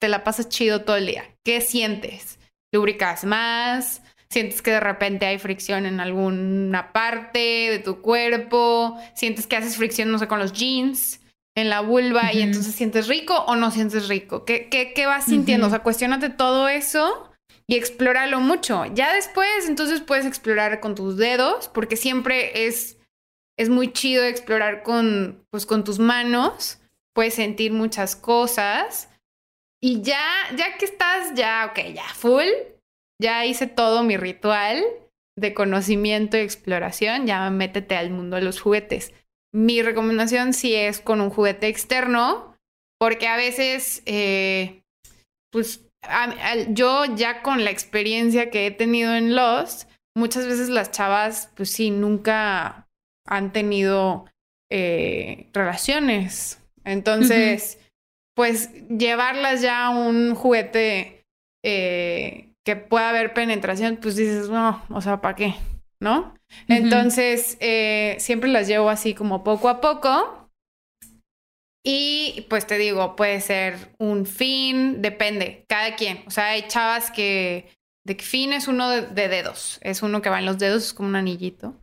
[0.00, 1.24] te la pasas chido todo el día?
[1.44, 2.38] ¿Qué sientes?
[2.72, 4.02] ¿Lubricas más?
[4.28, 8.98] ¿Sientes que de repente hay fricción en alguna parte de tu cuerpo?
[9.14, 11.20] ¿Sientes que haces fricción, no sé, con los jeans?
[11.56, 14.44] en la vulva y entonces sientes rico o no sientes rico.
[14.44, 15.66] ¿Qué, qué, qué vas sintiendo?
[15.66, 17.32] O sea, cuestionate todo eso
[17.66, 18.84] y explóralo mucho.
[18.94, 22.95] Ya después, entonces puedes explorar con tus dedos, porque siempre es,
[23.58, 26.80] es muy chido explorar con, pues, con tus manos.
[27.14, 29.08] Puedes sentir muchas cosas.
[29.82, 32.46] Y ya, ya que estás, ya, ok, ya full,
[33.20, 34.82] ya hice todo mi ritual
[35.38, 39.12] de conocimiento y exploración, ya métete al mundo de los juguetes.
[39.54, 42.56] Mi recomendación sí es con un juguete externo,
[42.98, 44.82] porque a veces, eh,
[45.52, 45.82] pues
[46.68, 51.70] yo ya con la experiencia que he tenido en Lost, muchas veces las chavas, pues
[51.70, 52.85] sí, nunca
[53.26, 54.26] han tenido
[54.70, 56.60] eh, relaciones.
[56.84, 57.78] Entonces,
[58.36, 61.24] pues llevarlas ya a un juguete
[61.64, 65.54] eh, que pueda haber penetración, pues dices, no, o sea, ¿para qué?
[66.00, 66.34] ¿No?
[66.68, 70.48] Entonces, eh, siempre las llevo así como poco a poco.
[71.84, 76.24] Y pues te digo, puede ser un fin, depende, cada quien.
[76.26, 77.68] O sea, hay chavas que
[78.04, 80.92] de fin es uno de, de dedos, es uno que va en los dedos, es
[80.92, 81.76] como un anillito.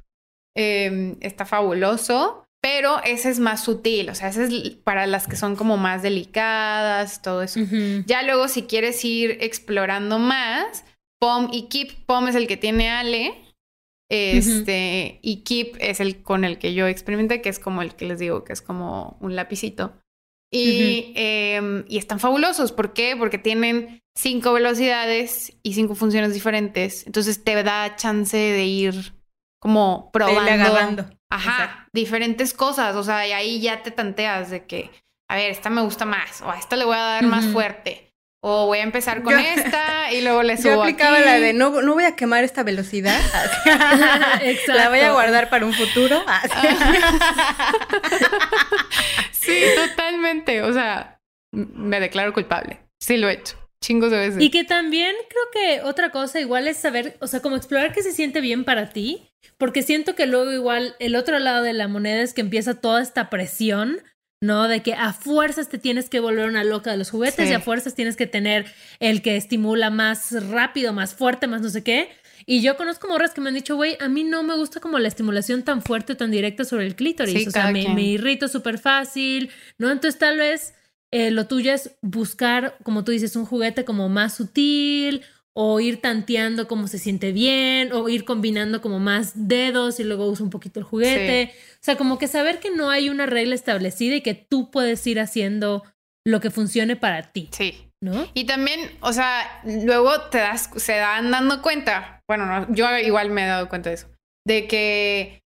[0.55, 5.35] Eh, está fabuloso, pero ese es más sutil, o sea, ese es para las que
[5.35, 7.59] son como más delicadas, todo eso.
[8.05, 10.85] Ya luego, si quieres ir explorando más,
[11.19, 13.33] POM y Keep, POM es el que tiene Ale.
[14.09, 18.05] Este, y Keep es el con el que yo experimenté, que es como el que
[18.05, 19.99] les digo, que es como un lapicito.
[20.51, 22.71] Y, em, y están fabulosos.
[22.71, 23.15] ¿Por qué?
[23.17, 27.05] Porque tienen cinco velocidades y cinco funciones diferentes.
[27.07, 29.13] Entonces te da chance de ir
[29.63, 30.41] como probando.
[30.41, 31.05] agarrando.
[31.31, 31.89] Ajá, Exacto.
[31.93, 32.97] diferentes cosas.
[32.97, 34.91] O sea, y ahí ya te tanteas de que,
[35.29, 38.09] a ver, esta me gusta más, o a esta le voy a dar más fuerte.
[38.45, 41.25] O voy a empezar con Yo- esta y luego le Yo subo aplicaba aquí.
[41.25, 43.17] la de no, no voy a quemar esta velocidad.
[44.67, 46.21] la voy a guardar para un futuro.
[49.31, 50.61] Sí, totalmente.
[50.61, 51.19] O sea,
[51.53, 52.81] me declaro culpable.
[52.99, 53.55] Sí lo he hecho.
[53.83, 54.41] Chingos de veces.
[54.41, 58.01] Y que también creo que otra cosa igual es saber, o sea, como explorar qué
[58.01, 61.89] se siente bien para ti, porque siento que luego igual el otro lado de la
[61.89, 63.99] moneda es que empieza toda esta presión,
[64.41, 64.69] ¿no?
[64.69, 67.51] De que a fuerzas te tienes que volver una loca de los juguetes Sí.
[67.51, 68.65] y a fuerzas tienes que tener
[69.01, 72.09] el que estimula más rápido, más fuerte, más no sé qué.
[72.45, 74.97] Y yo conozco morras que me han dicho, güey, a mí no me gusta como
[74.99, 77.33] la estimulación tan fuerte, tan directa sobre el clítoris.
[77.43, 79.91] Sí, o sea, me, me irrito súper fácil, ¿no?
[79.91, 80.73] Entonces tal vez
[81.13, 85.21] eh, lo tuyo es buscar, como tú dices, un juguete como más sutil
[85.55, 90.27] o ir tanteando cómo se siente bien o ir combinando como más dedos y luego
[90.27, 91.53] usa un poquito el juguete.
[91.75, 95.05] O sea, como que saber que no hay una regla establecida y que tú puedes
[95.05, 95.83] ir haciendo
[96.25, 97.91] lo que funcione para ti, Sí.
[98.01, 98.27] ¿no?
[98.33, 103.29] Y también, o sea, luego te das, se dan dando cuenta, bueno, no, yo igual
[103.29, 104.07] me he dado cuenta de eso,
[104.47, 105.43] de que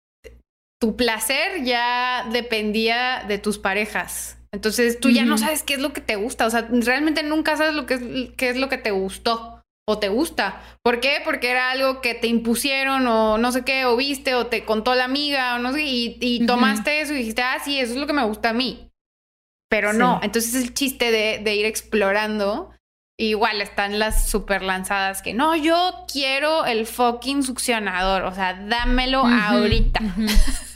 [0.82, 4.38] tu placer ya dependía de tus parejas.
[4.54, 7.58] Entonces tú ya no sabes qué es lo que te gusta, o sea, realmente nunca
[7.58, 8.02] sabes lo que es,
[8.38, 10.62] qué es lo que te gustó o te gusta.
[10.84, 11.18] ¿Por qué?
[11.26, 14.94] Porque era algo que te impusieron o no sé qué, o viste o te contó
[14.94, 17.98] la amiga o no sé, y, y tomaste eso y dijiste, ah, sí, eso es
[17.98, 18.90] lo que me gusta a mí.
[19.70, 19.98] Pero Sí.
[19.98, 22.70] no, entonces el chiste de, de ir explorando.
[23.20, 29.22] Igual están las super lanzadas que no, yo quiero el fucking succionador, o sea, dámelo
[29.24, 30.00] Ujú, ahorita.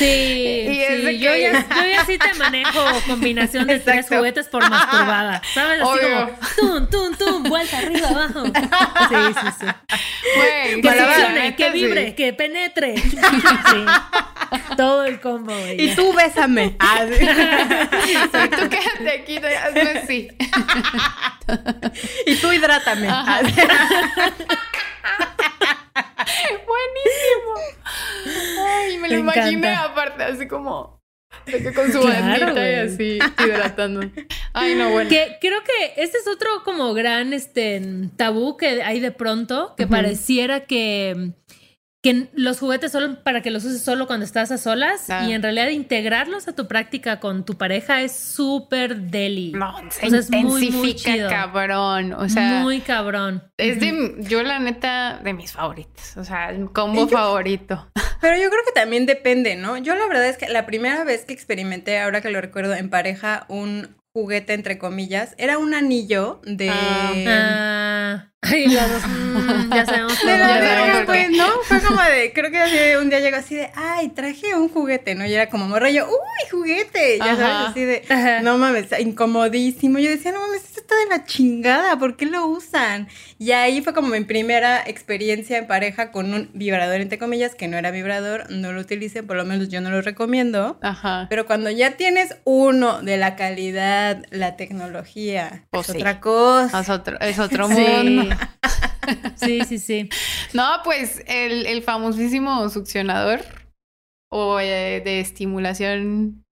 [0.00, 4.08] Sí, Y es sí, de yo, ya, yo ya sí te manejo combinación de tres
[4.08, 5.82] juguetes por masturbada, ¿sabes?
[5.82, 6.38] Así Obvio.
[6.58, 8.46] como tum, tum, tum, vuelta arriba, abajo.
[8.46, 9.66] Sí, sí, sí.
[10.80, 11.72] Que funcione, que sí.
[11.72, 12.94] vibre, que penetre.
[13.70, 13.84] Sí.
[14.76, 15.90] Todo el combo, güey.
[15.90, 16.76] Y tú bésame.
[16.80, 17.26] Ah, sí.
[18.06, 20.28] Sí, tú quédate aquí, hazme así.
[22.26, 23.08] y tú hidrátame.
[26.66, 27.54] Buenísimo.
[28.66, 29.84] Ay, me lo Me imaginé encanta.
[29.84, 31.00] aparte, así como
[31.46, 34.00] de que con su Claro, bandita y así hidratando.
[34.52, 35.08] Ay, no, bueno.
[35.08, 37.80] Que creo que este es otro como gran este
[38.16, 41.32] tabú que hay de pronto, que pareciera que,
[42.02, 45.26] que los juguetes solo para que los uses solo cuando estás a solas Ah.
[45.28, 49.52] y en realidad integrarlos a tu práctica con tu pareja es súper deli.
[49.52, 51.28] No, se O sea, es muy, muy intensifica, chido.
[51.28, 52.12] cabrón.
[52.14, 53.42] O sea, Muy cabrón.
[53.58, 56.16] es de, yo la neta, de mis favoritos.
[56.16, 57.90] O sea, el combo Yo- favorito.
[58.22, 59.76] Pero yo creo que también depende, ¿no?
[59.78, 62.90] Yo la verdad es que la primera vez que experimenté, ahora que lo recuerdo, en
[62.90, 66.68] pareja, un juguete, entre comillas, era un anillo de...
[66.70, 70.18] Ah, ay, los dos, mm, ya sabemos
[71.06, 71.46] pues, ¿no?
[71.62, 75.14] Fue como de, creo que así un día llegó así de, ay, traje un juguete,
[75.14, 75.24] ¿no?
[75.26, 77.36] Y era como morra, y yo, uy, juguete, ya Ajá.
[77.36, 78.42] sabes, así de, Ajá.
[78.42, 79.98] no mames, incomodísimo.
[79.98, 83.08] Yo decía, no mames, está de la chingada, ¿por qué lo usan?
[83.38, 87.68] Y ahí fue como mi primera experiencia en pareja con un vibrador, entre comillas, que
[87.68, 90.78] no era vibrador, no lo utilicen, por lo menos yo no lo recomiendo.
[90.82, 91.26] Ajá.
[91.30, 95.98] Pero cuando ya tienes uno de la calidad, la tecnología, Pues es sí.
[95.98, 96.80] otra cosa.
[96.80, 97.74] Es otro, es otro Sí.
[97.74, 98.36] mundo.
[99.36, 100.08] Sí, sí, sí.
[100.52, 103.40] No, pues el, el famosísimo succionador
[104.30, 106.44] o eh, de estimulación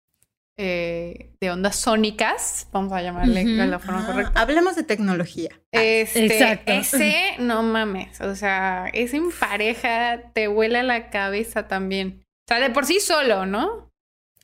[0.58, 4.40] eh, de ondas sónicas, vamos a llamarle de la forma Ah, correcta.
[4.40, 5.50] hablemos de tecnología.
[5.72, 6.72] Este, Exacto.
[6.72, 12.22] ese, no mames, o sea, ese en pareja te vuela la cabeza también.
[12.48, 13.88] O sea, de por sí solo, ¿no?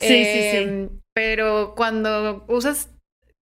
[0.00, 2.90] Sí, sí, Eh, Pero cuando usas,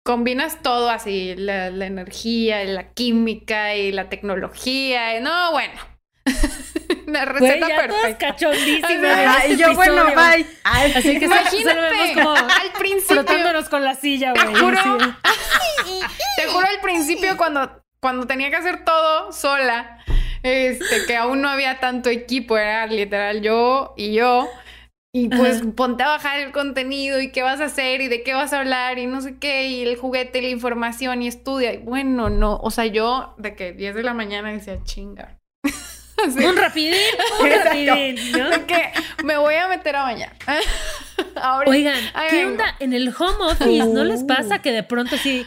[0.05, 5.75] combinas todo así, la, la energía, y la química y la tecnología, y no, bueno.
[7.13, 8.27] Una Güey, receta ya todas perfecta.
[8.29, 9.19] cachondísimas.
[9.27, 10.17] Ah, este y yo, bueno, episodio.
[10.17, 10.47] bye.
[10.65, 14.55] Ay, Así que Imagínate, como al principio, frotándonos con la silla, güey.
[14.55, 14.79] juro.
[14.79, 16.01] así.
[16.37, 19.99] te juro al principio cuando, cuando tenía que hacer todo sola,
[20.43, 24.49] este, que aún no había tanto equipo, era literal yo y yo.
[25.15, 25.71] Y pues Ajá.
[25.77, 28.61] ponte a bajar el contenido y qué vas a hacer y de qué vas a
[28.61, 31.75] hablar y no sé qué, y el juguete, y la información y estudia.
[31.75, 35.39] Y bueno, no, o sea, yo de que 10 de la mañana decía chinga.
[36.29, 36.95] Así, Un rapidín,
[37.41, 37.69] un Exacto.
[37.71, 38.51] rapidín, ¿no?
[38.51, 38.83] de que
[39.25, 40.33] me voy a meter a bañar.
[41.37, 41.71] Ahorita.
[41.71, 42.51] Oigan, ¿qué vengo.
[42.53, 42.77] onda?
[42.81, 44.27] En el home office, ¿no les Uh.
[44.27, 45.47] pasa que de pronto sí,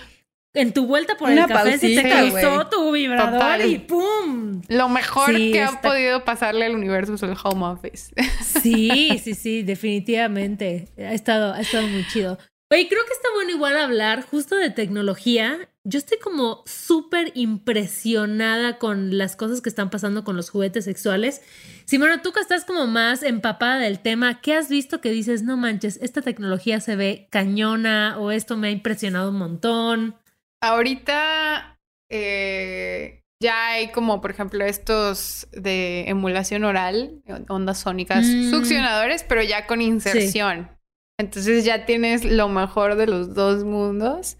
[0.54, 2.70] en tu vuelta por Una el café se te cruzó güey.
[2.72, 3.66] tu vibrador Total.
[3.70, 4.62] y ¡pum!
[4.70, 8.14] Lo mejor Sí, que ha podido pasarle al universo es el home office.
[8.62, 10.88] Sí, sí, sí, definitivamente.
[10.98, 12.38] Ha estado, ha estado muy chido.
[12.72, 15.70] Oye, creo que está bueno igual hablar justo de tecnología.
[15.84, 21.44] Yo estoy como súper impresionada con las cosas que están pasando con los juguetes sexuales.
[21.86, 25.58] Simona, tú que estás como más empapada del tema, ¿qué has visto que dices, no
[25.58, 30.16] manches, esta tecnología se ve cañona o esto me ha impresionado un montón?
[30.60, 31.78] Ahorita
[32.10, 38.50] eh, ya hay como, por ejemplo, estos de emulación oral, ondas sónicas, Mm.
[38.50, 40.75] succionadores, pero ya con inserción.
[41.18, 44.38] Entonces ya tienes lo mejor de los dos mundos.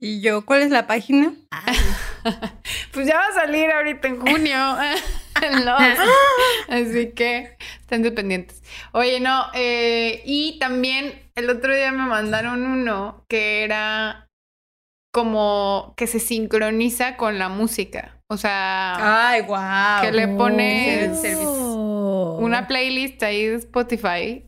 [0.00, 1.34] ¿Y yo cuál es la página?
[2.92, 4.56] Pues ya va a salir ahorita en junio.
[6.68, 8.62] Así que estén dependientes.
[8.92, 14.28] Oye, no, eh, y también el otro día me mandaron uno que era
[15.12, 18.20] como que se sincroniza con la música.
[18.28, 20.02] O sea, Ay, wow.
[20.02, 22.38] que le pones Oh.
[22.40, 24.44] una playlist ahí de Spotify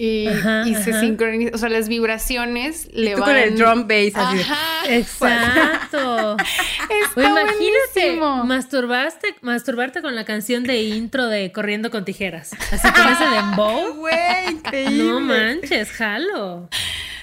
[0.00, 1.00] y, Ajá, y se ajá.
[1.00, 3.30] sincroniza, o sea, las vibraciones le Tú van...
[3.30, 4.36] con el drum bass así.
[4.36, 4.56] de- Ajá,
[4.94, 6.36] Exacto.
[6.38, 12.52] está O imagínate masturbaste, masturbarte con la canción de intro de Corriendo con tijeras.
[12.72, 13.94] Así con ese dembow.
[13.98, 15.02] Güey, increíble.
[15.04, 16.68] No manches, jalo.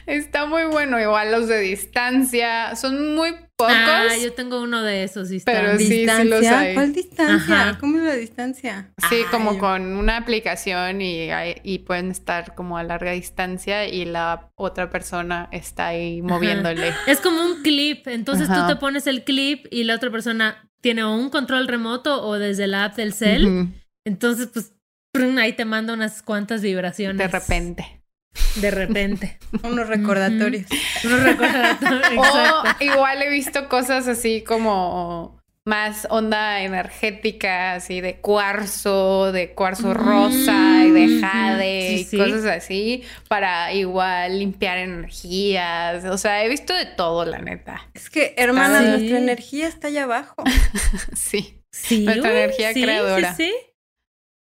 [0.08, 3.74] Está muy bueno, igual los de distancia, son muy pocos.
[3.76, 5.32] Ah, yo tengo uno de esos.
[5.32, 6.26] está- Pero sí, sí ¿Distancia?
[6.26, 6.74] los hay.
[6.76, 7.62] ¿Cuál distancia?
[7.70, 7.78] Ajá.
[7.80, 8.92] ¿Cómo es la distancia?
[9.10, 11.30] Sí, como con una aplicación y,
[11.64, 16.94] y pueden estar como a larga distancia y la otra persona está ahí moviéndole.
[17.08, 18.08] Es como un clip.
[18.08, 18.68] Entonces Ajá.
[18.68, 22.38] tú te pones el clip y la otra persona tiene o un control remoto o
[22.38, 23.70] desde la app del cel.
[24.06, 24.74] Entonces, pues,
[25.12, 27.18] prun, ahí te manda unas cuantas vibraciones.
[27.18, 28.02] De repente.
[28.56, 29.38] De repente.
[29.64, 30.66] Unos recordatorios.
[31.04, 32.12] Unos recordatorios.
[32.18, 39.96] O igual he visto cosas así como más onda energética, así de cuarzo, de cuarzo
[39.96, 42.18] rosa y de Mm, jade sí, y sí.
[42.18, 46.06] cosas así para igual limpiar energías.
[46.06, 47.82] O sea, he visto de todo, la neta.
[47.96, 48.88] Es que, hermana, Sí.
[48.90, 50.44] nuestra energía está allá abajo.
[51.16, 53.34] Sí, Sí, Nuestra energía sí, creadora.
[53.36, 53.54] Sí, sí.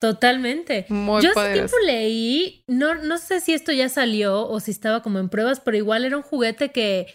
[0.01, 0.87] Totalmente.
[0.89, 5.03] muy Yo hace tiempo leí, no, no sé si esto ya salió o si estaba
[5.03, 7.05] como en pruebas, pero igual era un juguete que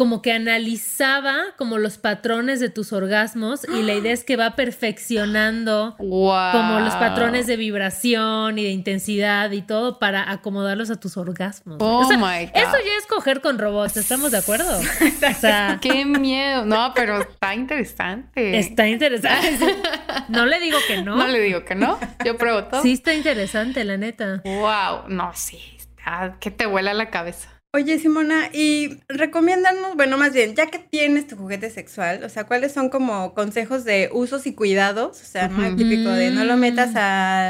[0.00, 4.56] como que analizaba como los patrones de tus orgasmos y la idea es que va
[4.56, 6.52] perfeccionando Wow.
[6.52, 11.76] como los patrones de vibración y de intensidad y todo para acomodarlos a tus orgasmos.
[11.80, 12.52] Oh O sea, my God.
[12.54, 14.80] eso ya es coger con robots, ¿estamos de acuerdo?
[15.30, 16.64] O sea, Qué miedo.
[16.64, 18.58] No, pero está interesante.
[18.58, 19.58] está interesante.
[20.28, 21.16] No le digo que no.
[21.16, 21.98] No le digo que no.
[22.24, 22.80] Yo pruebo todo.
[22.82, 24.40] Sí está interesante, la neta.
[24.46, 25.08] Wow.
[25.08, 25.58] No, sí.
[25.78, 27.48] Está que te vuela la cabeza.
[27.72, 32.42] Oye, Simona, y recomiéndanos, bueno, más bien, ya que tienes tu juguete sexual, o sea,
[32.42, 35.20] ¿cuáles son como consejos de usos y cuidados?
[35.20, 37.48] O sea, no el típico de no lo metas a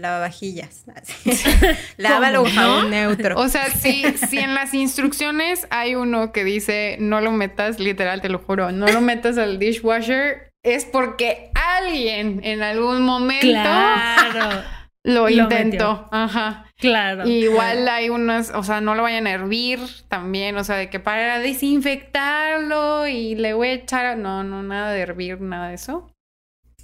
[0.00, 0.84] lavavajillas.
[1.98, 3.38] Lávalo con ¿Cómo, jabón neutro.
[3.38, 8.22] O sea, si, si en las instrucciones hay uno que dice no lo metas, literal,
[8.22, 14.62] te lo juro, no lo metas al dishwasher, es porque alguien en algún momento Claro,
[15.08, 16.08] lo intentó.
[16.10, 16.66] Ajá.
[16.76, 17.26] claro.
[17.26, 20.90] Y igual hay unas, o sea, no lo vayan a hervir también, o sea, de
[20.90, 25.74] que para desinfectarlo y le voy a echar, no, no, nada de hervir, nada de
[25.74, 26.12] eso.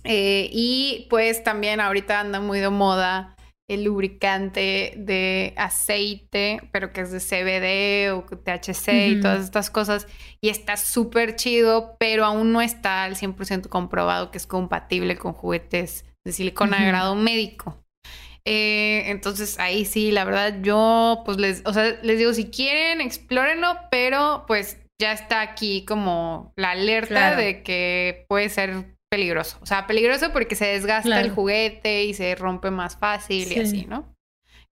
[0.04, 3.34] Eh, y pues también ahorita anda muy de moda
[3.68, 10.06] el lubricante de aceite, pero que es de CBD o THC y todas estas cosas.
[10.40, 15.32] Y está súper chido, pero aún no está al 100% comprobado que es compatible con
[15.32, 17.83] juguetes de silicona de grado médico.
[18.46, 23.00] Eh, entonces ahí sí, la verdad, yo pues les, o sea, les digo, si quieren,
[23.00, 27.36] explórenlo, pero pues ya está aquí como la alerta Claro.
[27.38, 29.58] de que puede ser peligroso.
[29.62, 31.24] O sea, peligroso porque se desgasta Claro.
[31.26, 33.60] el juguete y se rompe más fácil y Sí.
[33.60, 34.12] así, ¿no?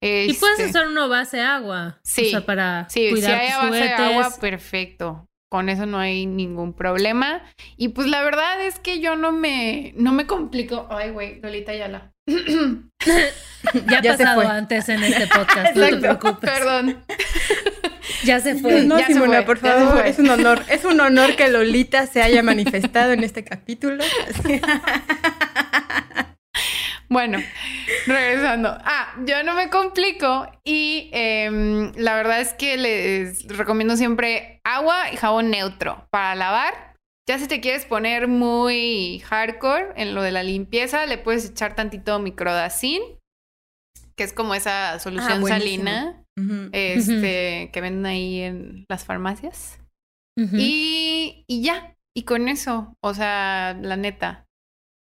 [0.05, 2.01] Y puedes Este, usar uno base agua.
[2.03, 2.27] Sí.
[2.27, 5.29] O sea, para Sí, si cuidar hay tus a base de agua, perfecto.
[5.49, 7.43] Con eso no hay ningún problema.
[7.77, 10.89] Y pues la verdad es que yo no me, no me complico.
[10.91, 12.11] Ay, güey, Lolita Yala.
[13.87, 14.51] Ya ha Ya pasado fue.
[14.51, 16.51] antes en este podcast, no te preocupes.
[16.51, 17.05] Perdón.
[18.25, 18.83] Ya se fue.
[18.83, 20.09] no, ya se Simona, fue, por ya se favor, fue.
[20.11, 24.03] es un honor, es un honor que Lolita se haya manifestado en este capítulo.
[27.09, 27.39] Bueno,
[28.07, 28.77] regresando.
[28.85, 35.11] Ah, yo no me complico y em, la verdad es que les recomiendo siempre agua
[35.13, 36.92] y jabón neutro para lavar.
[37.29, 41.77] Ya si te quieres poner muy hardcore en lo de la limpieza, le puedes echar
[41.77, 43.01] tantito microdacin,
[44.17, 45.85] que es como esa solución Ah, buenísimo.
[45.85, 46.25] salina
[46.73, 49.79] este, que venden ahí en las farmacias.
[50.37, 54.47] Y, y ya, y con eso, o sea, la neta.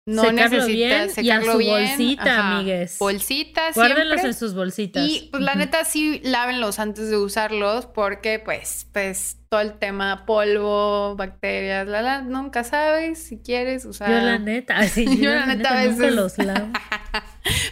[0.07, 1.71] No Secarlo bien necesitas y a secarlo su bien.
[1.73, 2.57] bolsita, ajá.
[2.57, 2.97] amigues.
[2.99, 4.27] Bolsita Guárdenlos siempre.
[4.31, 5.07] en sus bolsitas.
[5.07, 10.25] Y pues la neta sí lávenlos antes de usarlos porque pues pues todo el tema
[10.25, 14.09] polvo, bacterias, la la nunca sabes si quieres usar.
[14.09, 16.69] Yo la neta, así, yo, Yo la neta a nunca veces- los lavo.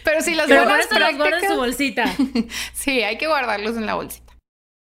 [0.04, 2.04] Pero sí las Pero buenas los guardo en su bolsita.
[2.74, 4.34] Sí, hay que guardarlos en la bolsita.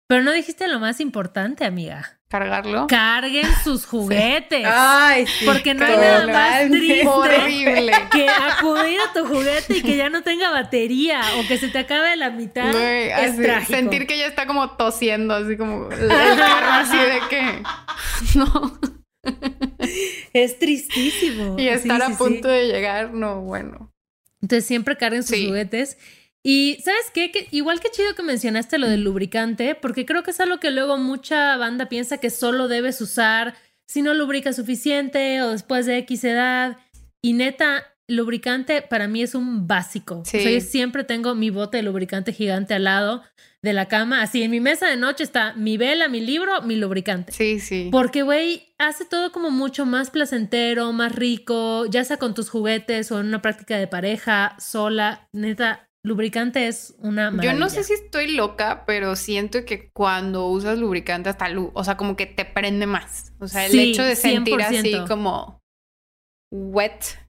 [0.06, 2.20] Pero no dijiste lo más importante, amiga.
[2.38, 2.86] Cargarlo.
[2.88, 4.66] Carguen sus juguetes.
[4.66, 5.44] Ay, sí.
[5.46, 7.92] Porque no hay nada más triste Horrible.
[8.10, 11.78] que acudir a tu juguete y que ya no tenga batería o que se te
[11.78, 12.72] acabe la mitad.
[12.72, 13.72] Güey, es así, trágico.
[13.72, 17.62] sentir que ya está como tosiendo, así como el carro así de que
[18.38, 18.78] no.
[20.32, 21.56] Es tristísimo.
[21.58, 22.54] Y estar Sí, a sí, punto sí.
[22.54, 23.92] de llegar, no, bueno.
[24.42, 25.46] Entonces siempre carguen sus Sí.
[25.46, 25.96] juguetes.
[26.46, 27.30] Y ¿sabes qué?
[27.30, 30.70] Que, igual que chido que mencionaste lo del lubricante, porque creo que es algo que
[30.70, 33.54] luego mucha banda piensa que solo debes usar
[33.86, 36.76] si no lubrica suficiente o después de X edad.
[37.22, 40.18] Y neta, lubricante para mí es un básico.
[40.18, 43.22] O sea, yo siempre tengo mi bote de lubricante gigante al lado
[43.62, 44.20] de la cama.
[44.20, 47.32] Así en mi mesa de noche está mi vela, mi libro, mi lubricante.
[47.32, 47.88] Sí, sí.
[47.90, 53.10] Porque, güey, hace todo como mucho más placentero, más rico, ya sea con tus juguetes
[53.10, 55.28] o en una práctica de pareja, sola.
[55.32, 57.54] Neta, lubricante es una maravilla.
[57.54, 61.82] Yo no sé si estoy loca, pero siento que cuando usas lubricante hasta luz, o
[61.82, 63.32] sea, como que te prende más.
[63.40, 65.60] O sea, el hecho de sentir así como
[66.52, 67.24] wet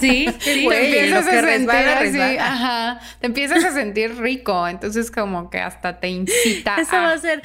[0.00, 5.58] Sí, sí te empiezas a sentir ajá, te empiezas a sentir rico, entonces como que
[5.58, 6.76] hasta te incita.
[6.76, 7.42] Esa va a ser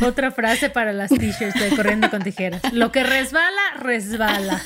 [0.00, 2.62] otra frase para las t-shirts de corriendo con tijeras.
[2.72, 4.60] Lo que resbala, resbala.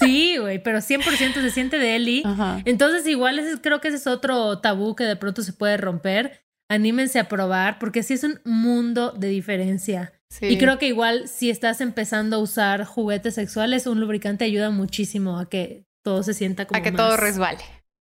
[0.00, 2.22] Sí, güey, pero 100% se siente de Eli.
[2.64, 6.44] Entonces igual creo que ese es otro tabú que de pronto se puede romper.
[6.68, 10.12] Anímense a probar porque sí es un mundo de diferencia.
[10.40, 15.38] Y creo que igual si estás empezando a usar juguetes sexuales, un lubricante ayuda muchísimo
[15.38, 16.78] a que todo se sienta como.
[16.78, 17.64] A que todo resbale.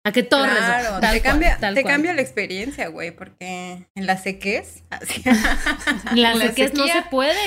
[0.05, 1.01] A que todo resbale.
[1.13, 4.85] te, cambia, te cambia la experiencia, güey, porque en la sequez.
[6.15, 7.39] la, la sequez no se puede.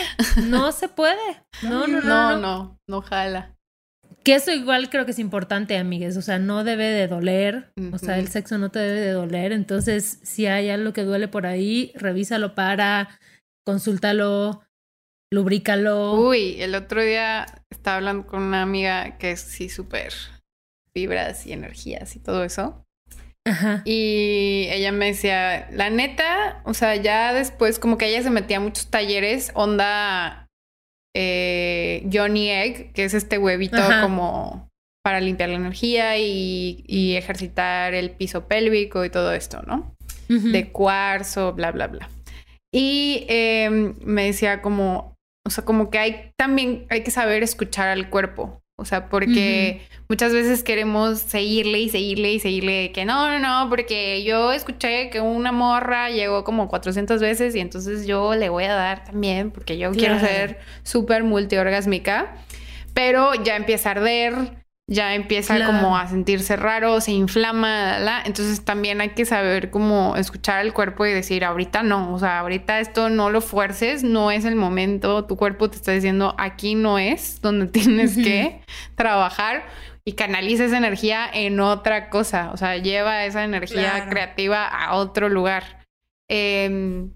[0.43, 1.17] No se puede.
[1.61, 2.01] No, no, no.
[2.01, 3.57] No, no, no, jala.
[4.29, 6.15] Que eso igual creo que es importante, amigues.
[6.15, 7.73] O sea, no debe de doler.
[7.91, 9.51] O sea, el sexo no te debe de doler.
[9.51, 13.19] Entonces, si hay algo que duele por ahí, revísalo para,
[13.65, 14.61] consúltalo,
[15.31, 16.13] lubrícalo.
[16.13, 20.13] Uy, el otro día estaba hablando con una amiga que es sí súper
[20.93, 22.85] vibras y energías y todo eso.
[23.47, 23.81] Ajá.
[23.83, 28.57] Y ella me decía, la neta, o sea, ya después como que ella se metía
[28.57, 30.48] a muchos talleres, onda
[31.15, 34.69] eh, Johnny Egg, que es este huevito como
[35.03, 39.95] para limpiar la energía y, ejercitar el piso pélvico y todo esto, ¿no?
[40.27, 42.09] De cuarzo, bla, bla, bla.
[42.71, 47.87] Y em, me decía como, o sea, como que hay también, hay que saber escuchar
[47.87, 48.61] al cuerpo.
[48.79, 53.69] O sea, porque muchas veces queremos seguirle y seguirle y seguirle que no, no, no,
[53.69, 58.63] porque yo escuché que una morra llegó como 400 veces y entonces yo le voy
[58.63, 62.35] a dar también porque yo quiero ser súper multiorgásmica.
[62.93, 64.58] Pero ya empieza a arder,
[64.89, 70.15] ya empieza como a sentirse raro, se inflama, la, entonces también hay que saber cómo
[70.15, 74.31] escuchar al cuerpo y decir, ahorita no, o sea, ahorita esto no lo fuerces, no
[74.31, 78.61] es el momento, tu cuerpo te está diciendo, aquí no es donde tienes que
[78.95, 79.67] trabajar
[80.03, 85.29] y canaliza esa energía en otra cosa, o sea, lleva esa energía creativa a otro
[85.29, 85.85] lugar.
[86.27, 87.11] Em,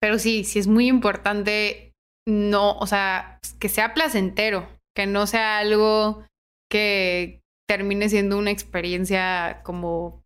[0.00, 1.92] pero sí, sí es muy importante
[2.26, 6.24] no, o sea, que sea placentero, que no sea algo
[6.70, 10.24] que termine siendo una experiencia como,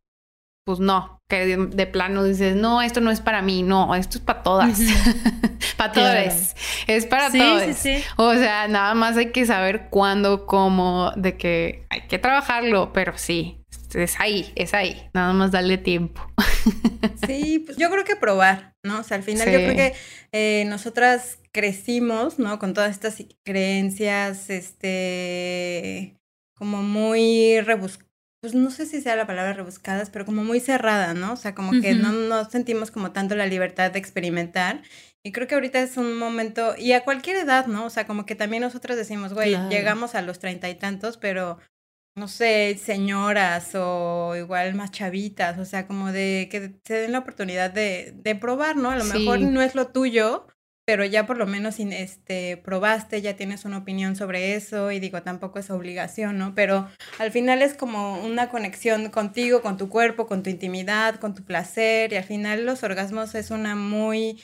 [0.64, 4.24] pues no, que de, plano dices, no, esto no es para mí, no, esto es
[4.24, 4.78] para todas,
[5.76, 6.54] para todas,
[6.86, 7.86] es para todos.
[8.16, 13.18] O sea, nada más hay que saber cuándo, cómo, de que hay que trabajarlo, pero
[13.18, 13.64] sí,
[13.94, 16.22] es ahí, es ahí, nada más darle tiempo.
[17.26, 19.00] sí, pues yo creo que probar, ¿no?
[19.00, 19.94] O sea, al final yo creo que
[20.32, 22.58] eh, nosotras crecimos, ¿no?
[22.58, 26.16] Con todas estas creencias, este,
[26.54, 28.08] como muy rebuscadas,
[28.40, 31.32] pues no sé si sea la palabra rebuscadas, pero como muy cerrada, ¿no?
[31.32, 34.82] O sea, como que no, no sentimos como tanto la libertad de experimentar.
[35.24, 37.86] Y creo que ahorita es un momento, y a cualquier edad, ¿no?
[37.86, 41.58] O sea, como que también nosotros decimos, güey, llegamos a los treinta y tantos, pero
[42.16, 47.20] no sé, señoras o igual más chavitas, o sea, como de que se den la
[47.20, 48.90] oportunidad de, de probar, ¿no?
[48.90, 50.46] A lo mejor no es lo tuyo,
[50.86, 55.22] pero ya por lo menos este, probaste, ya tienes una opinión sobre eso y digo,
[55.22, 56.54] tampoco es obligación, ¿no?
[56.54, 61.34] Pero al final es como una conexión contigo, con tu cuerpo, con tu intimidad, con
[61.34, 64.42] tu placer y al final los orgasmos es una muy,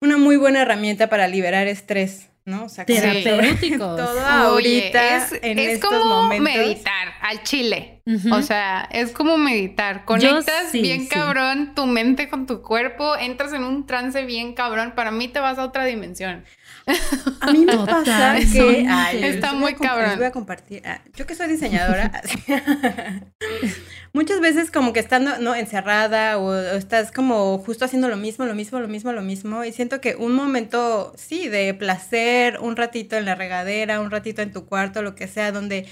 [0.00, 2.30] una muy buena herramienta para liberar estrés.
[2.46, 2.64] ¿no?
[2.64, 3.96] O sea, terapéuticos.
[3.96, 7.95] Todo ahorita es, es como meditar al chile.
[8.30, 10.04] O sea, es como meditar.
[10.04, 14.92] Conectas bien cabrón tu mente con tu cuerpo, entras en un trance bien cabrón.
[14.94, 16.44] Para mí te vas a otra dimensión.
[17.40, 18.86] A mí me pasa que
[19.28, 20.10] está muy cabrón.
[20.10, 20.82] Les voy a compartir.
[20.86, 22.22] Ah, yo que soy diseñadora,
[24.12, 28.54] muchas veces como que estando no encerrada o, estás como justo haciendo lo mismo, lo
[28.54, 33.16] mismo, lo mismo, lo mismo y siento que un momento sí de placer, un ratito
[33.16, 35.86] en la regadera, un ratito en tu cuarto, lo que sea, donde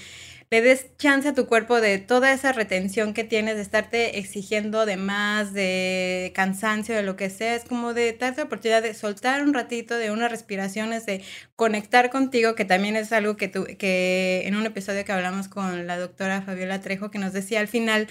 [0.51, 4.85] le des chance a tu cuerpo de toda esa retención que tienes, de estarte exigiendo
[4.85, 8.93] de más, de cansancio, de lo que sea, es como de darte la oportunidad de
[8.93, 11.23] soltar un ratito, de unas respiraciones, de
[11.55, 15.87] conectar contigo, que también es algo que, tu, que en un episodio que hablamos con
[15.87, 18.07] la doctora Fabiola Trejo, que nos decía al final,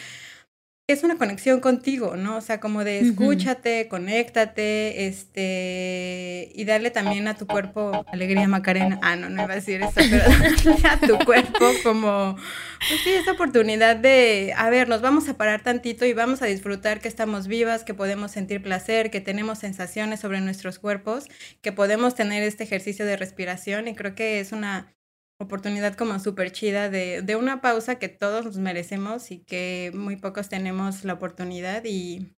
[0.87, 2.37] es una conexión contigo, ¿no?
[2.37, 8.99] O sea, como de escúchate, conéctate, este, y darle también a tu cuerpo alegría, Macarena.
[9.03, 13.15] Ah, no, no iba a decir eso, pero darle a tu cuerpo como, pues sí,
[13.15, 17.09] esa oportunidad de, a ver, nos vamos a parar tantito y vamos a disfrutar que
[17.09, 21.29] estamos vivas, que podemos sentir placer, que tenemos sensaciones sobre nuestros cuerpos,
[21.63, 24.95] que podemos tener este ejercicio de respiración y creo que es una
[25.41, 30.17] oportunidad como súper chida de, de, una pausa que todos nos merecemos y que muy
[30.17, 31.83] pocos tenemos la oportunidad.
[31.85, 32.33] Y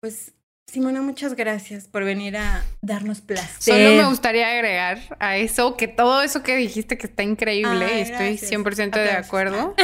[0.00, 0.34] pues,
[0.70, 3.74] Simona, muchas gracias por venir a darnos placer.
[3.74, 8.02] Solo me gustaría agregar a eso que todo eso que dijiste que está increíble y
[8.02, 9.74] estoy 100% de acuerdo.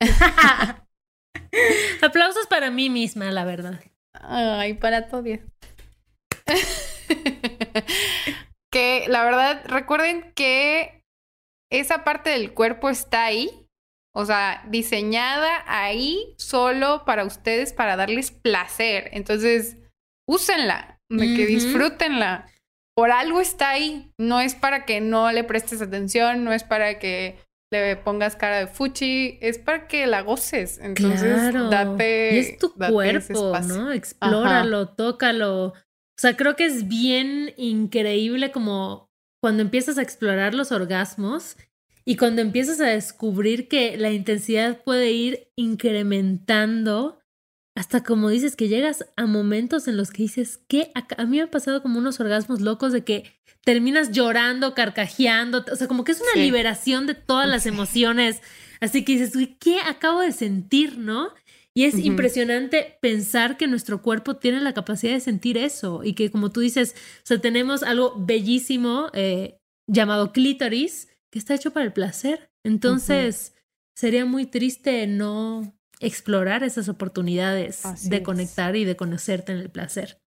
[2.02, 3.80] Aplausos para mí misma, la verdad.
[4.14, 5.24] Ay, para todo.
[8.72, 10.97] que la verdad, recuerden que
[11.70, 13.66] esa parte del cuerpo está ahí,
[14.14, 19.10] o sea, diseñada ahí solo para ustedes, para darles placer.
[19.12, 19.76] Entonces,
[20.28, 22.46] úsenla, que disfrútenla.
[22.96, 24.10] Por algo está ahí.
[24.18, 27.38] No es para que no le prestes atención, no es para que
[27.70, 30.78] le pongas cara de fuchi, es para que la goces.
[30.78, 32.34] Entonces, date.
[32.34, 33.92] Y es tu cuerpo, ¿no?
[33.92, 35.66] Explóralo, tócalo.
[35.66, 39.07] O sea, creo que es bien increíble como
[39.40, 41.56] cuando empiezas a explorar los orgasmos
[42.04, 47.18] y cuando empiezas a descubrir que la intensidad puede ir incrementando
[47.78, 51.42] hasta como dices que llegas a momentos en los que dices que a, mí me
[51.42, 56.10] ha pasado como unos orgasmos locos de que terminas llorando, carcajeando, o sea, como que
[56.10, 58.42] es una liberación de todas las emociones.
[58.80, 61.30] Así que dices, ¿qué acabo de sentir, no?
[61.78, 66.28] Y es impresionante pensar que nuestro cuerpo tiene la capacidad de sentir eso y que
[66.28, 71.86] como tú dices, o sea, tenemos algo bellísimo eh, llamado clítoris que está hecho para
[71.86, 72.50] el placer.
[72.64, 73.54] Entonces,
[73.94, 80.20] sería muy triste no explorar esas oportunidades de conectar y de conocerte en el placer.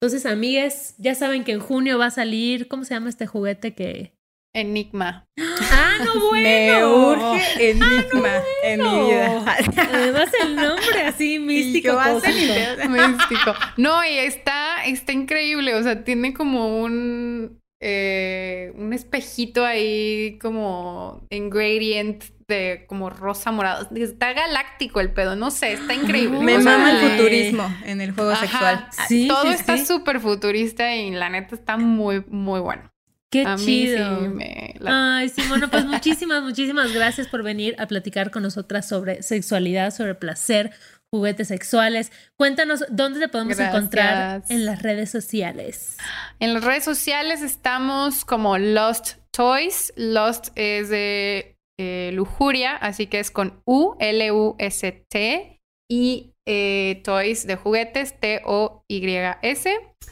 [0.00, 3.76] Entonces, amigues, ya saben que en junio va a salir, ¿cómo se llama este juguete
[3.76, 4.18] que
[4.54, 5.26] Enigma.
[5.38, 6.42] Ah, no bueno.
[6.42, 9.56] Me urge Enigma en mi vida.
[9.76, 11.98] Además el nombre así místico.
[12.88, 13.54] místico.
[13.76, 15.74] No, y está, está increíble.
[15.74, 23.50] O sea, tiene como un eh, un espejito ahí como en gradient de como rosa
[23.50, 23.88] morado.
[23.96, 26.38] Está galáctico el pedo, no sé, está increíble.
[26.38, 28.86] Me mama el futurismo en el juego sexual.
[29.08, 32.91] Sí, Todo está súper futurista y la neta está muy, muy bueno.
[33.32, 34.36] Qué chido.
[34.84, 40.14] Ay, Simona, pues muchísimas, muchísimas gracias por venir a platicar con nosotras sobre sexualidad, sobre
[40.14, 40.70] placer,
[41.10, 42.12] juguetes sexuales.
[42.36, 45.96] Cuéntanos dónde te podemos encontrar en las redes sociales.
[46.40, 49.94] En las redes sociales estamos como Lost Toys.
[49.96, 55.58] Lost es de eh, lujuria, así que es con U, L-U-S-T,
[55.90, 59.70] y eh, Toys de juguetes, T-O-Y-S.
[59.70, 60.11] Y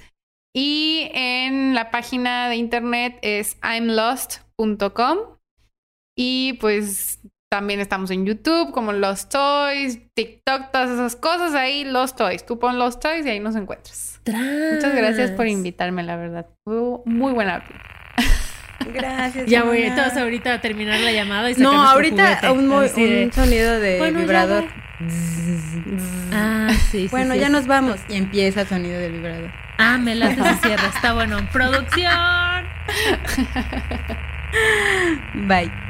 [0.54, 5.18] en la página de internet es imlost.com.
[6.16, 7.20] Y pues
[7.50, 12.44] también estamos en YouTube como Lost Toys, TikTok, todas esas cosas ahí, Lost Toys.
[12.46, 14.20] Tú pon Lost Toys y ahí nos encuentras.
[14.26, 16.46] Muchas gracias por invitarme, la verdad.
[16.64, 17.64] Fue muy buena.
[18.94, 19.46] Gracias.
[19.46, 24.10] Ya voy todos ahorita a terminar la llamada y No, ahorita un, un, sonido de
[24.10, 24.64] vibrador.
[26.32, 28.00] Ah, sí, Bueno, ya nos vamos.
[28.08, 29.50] Y empieza el sonido del vibrador.
[29.82, 30.88] Ah, me la se cierra.
[30.94, 31.38] Está bueno.
[31.52, 32.66] ¡Producción!
[35.48, 35.89] Bye.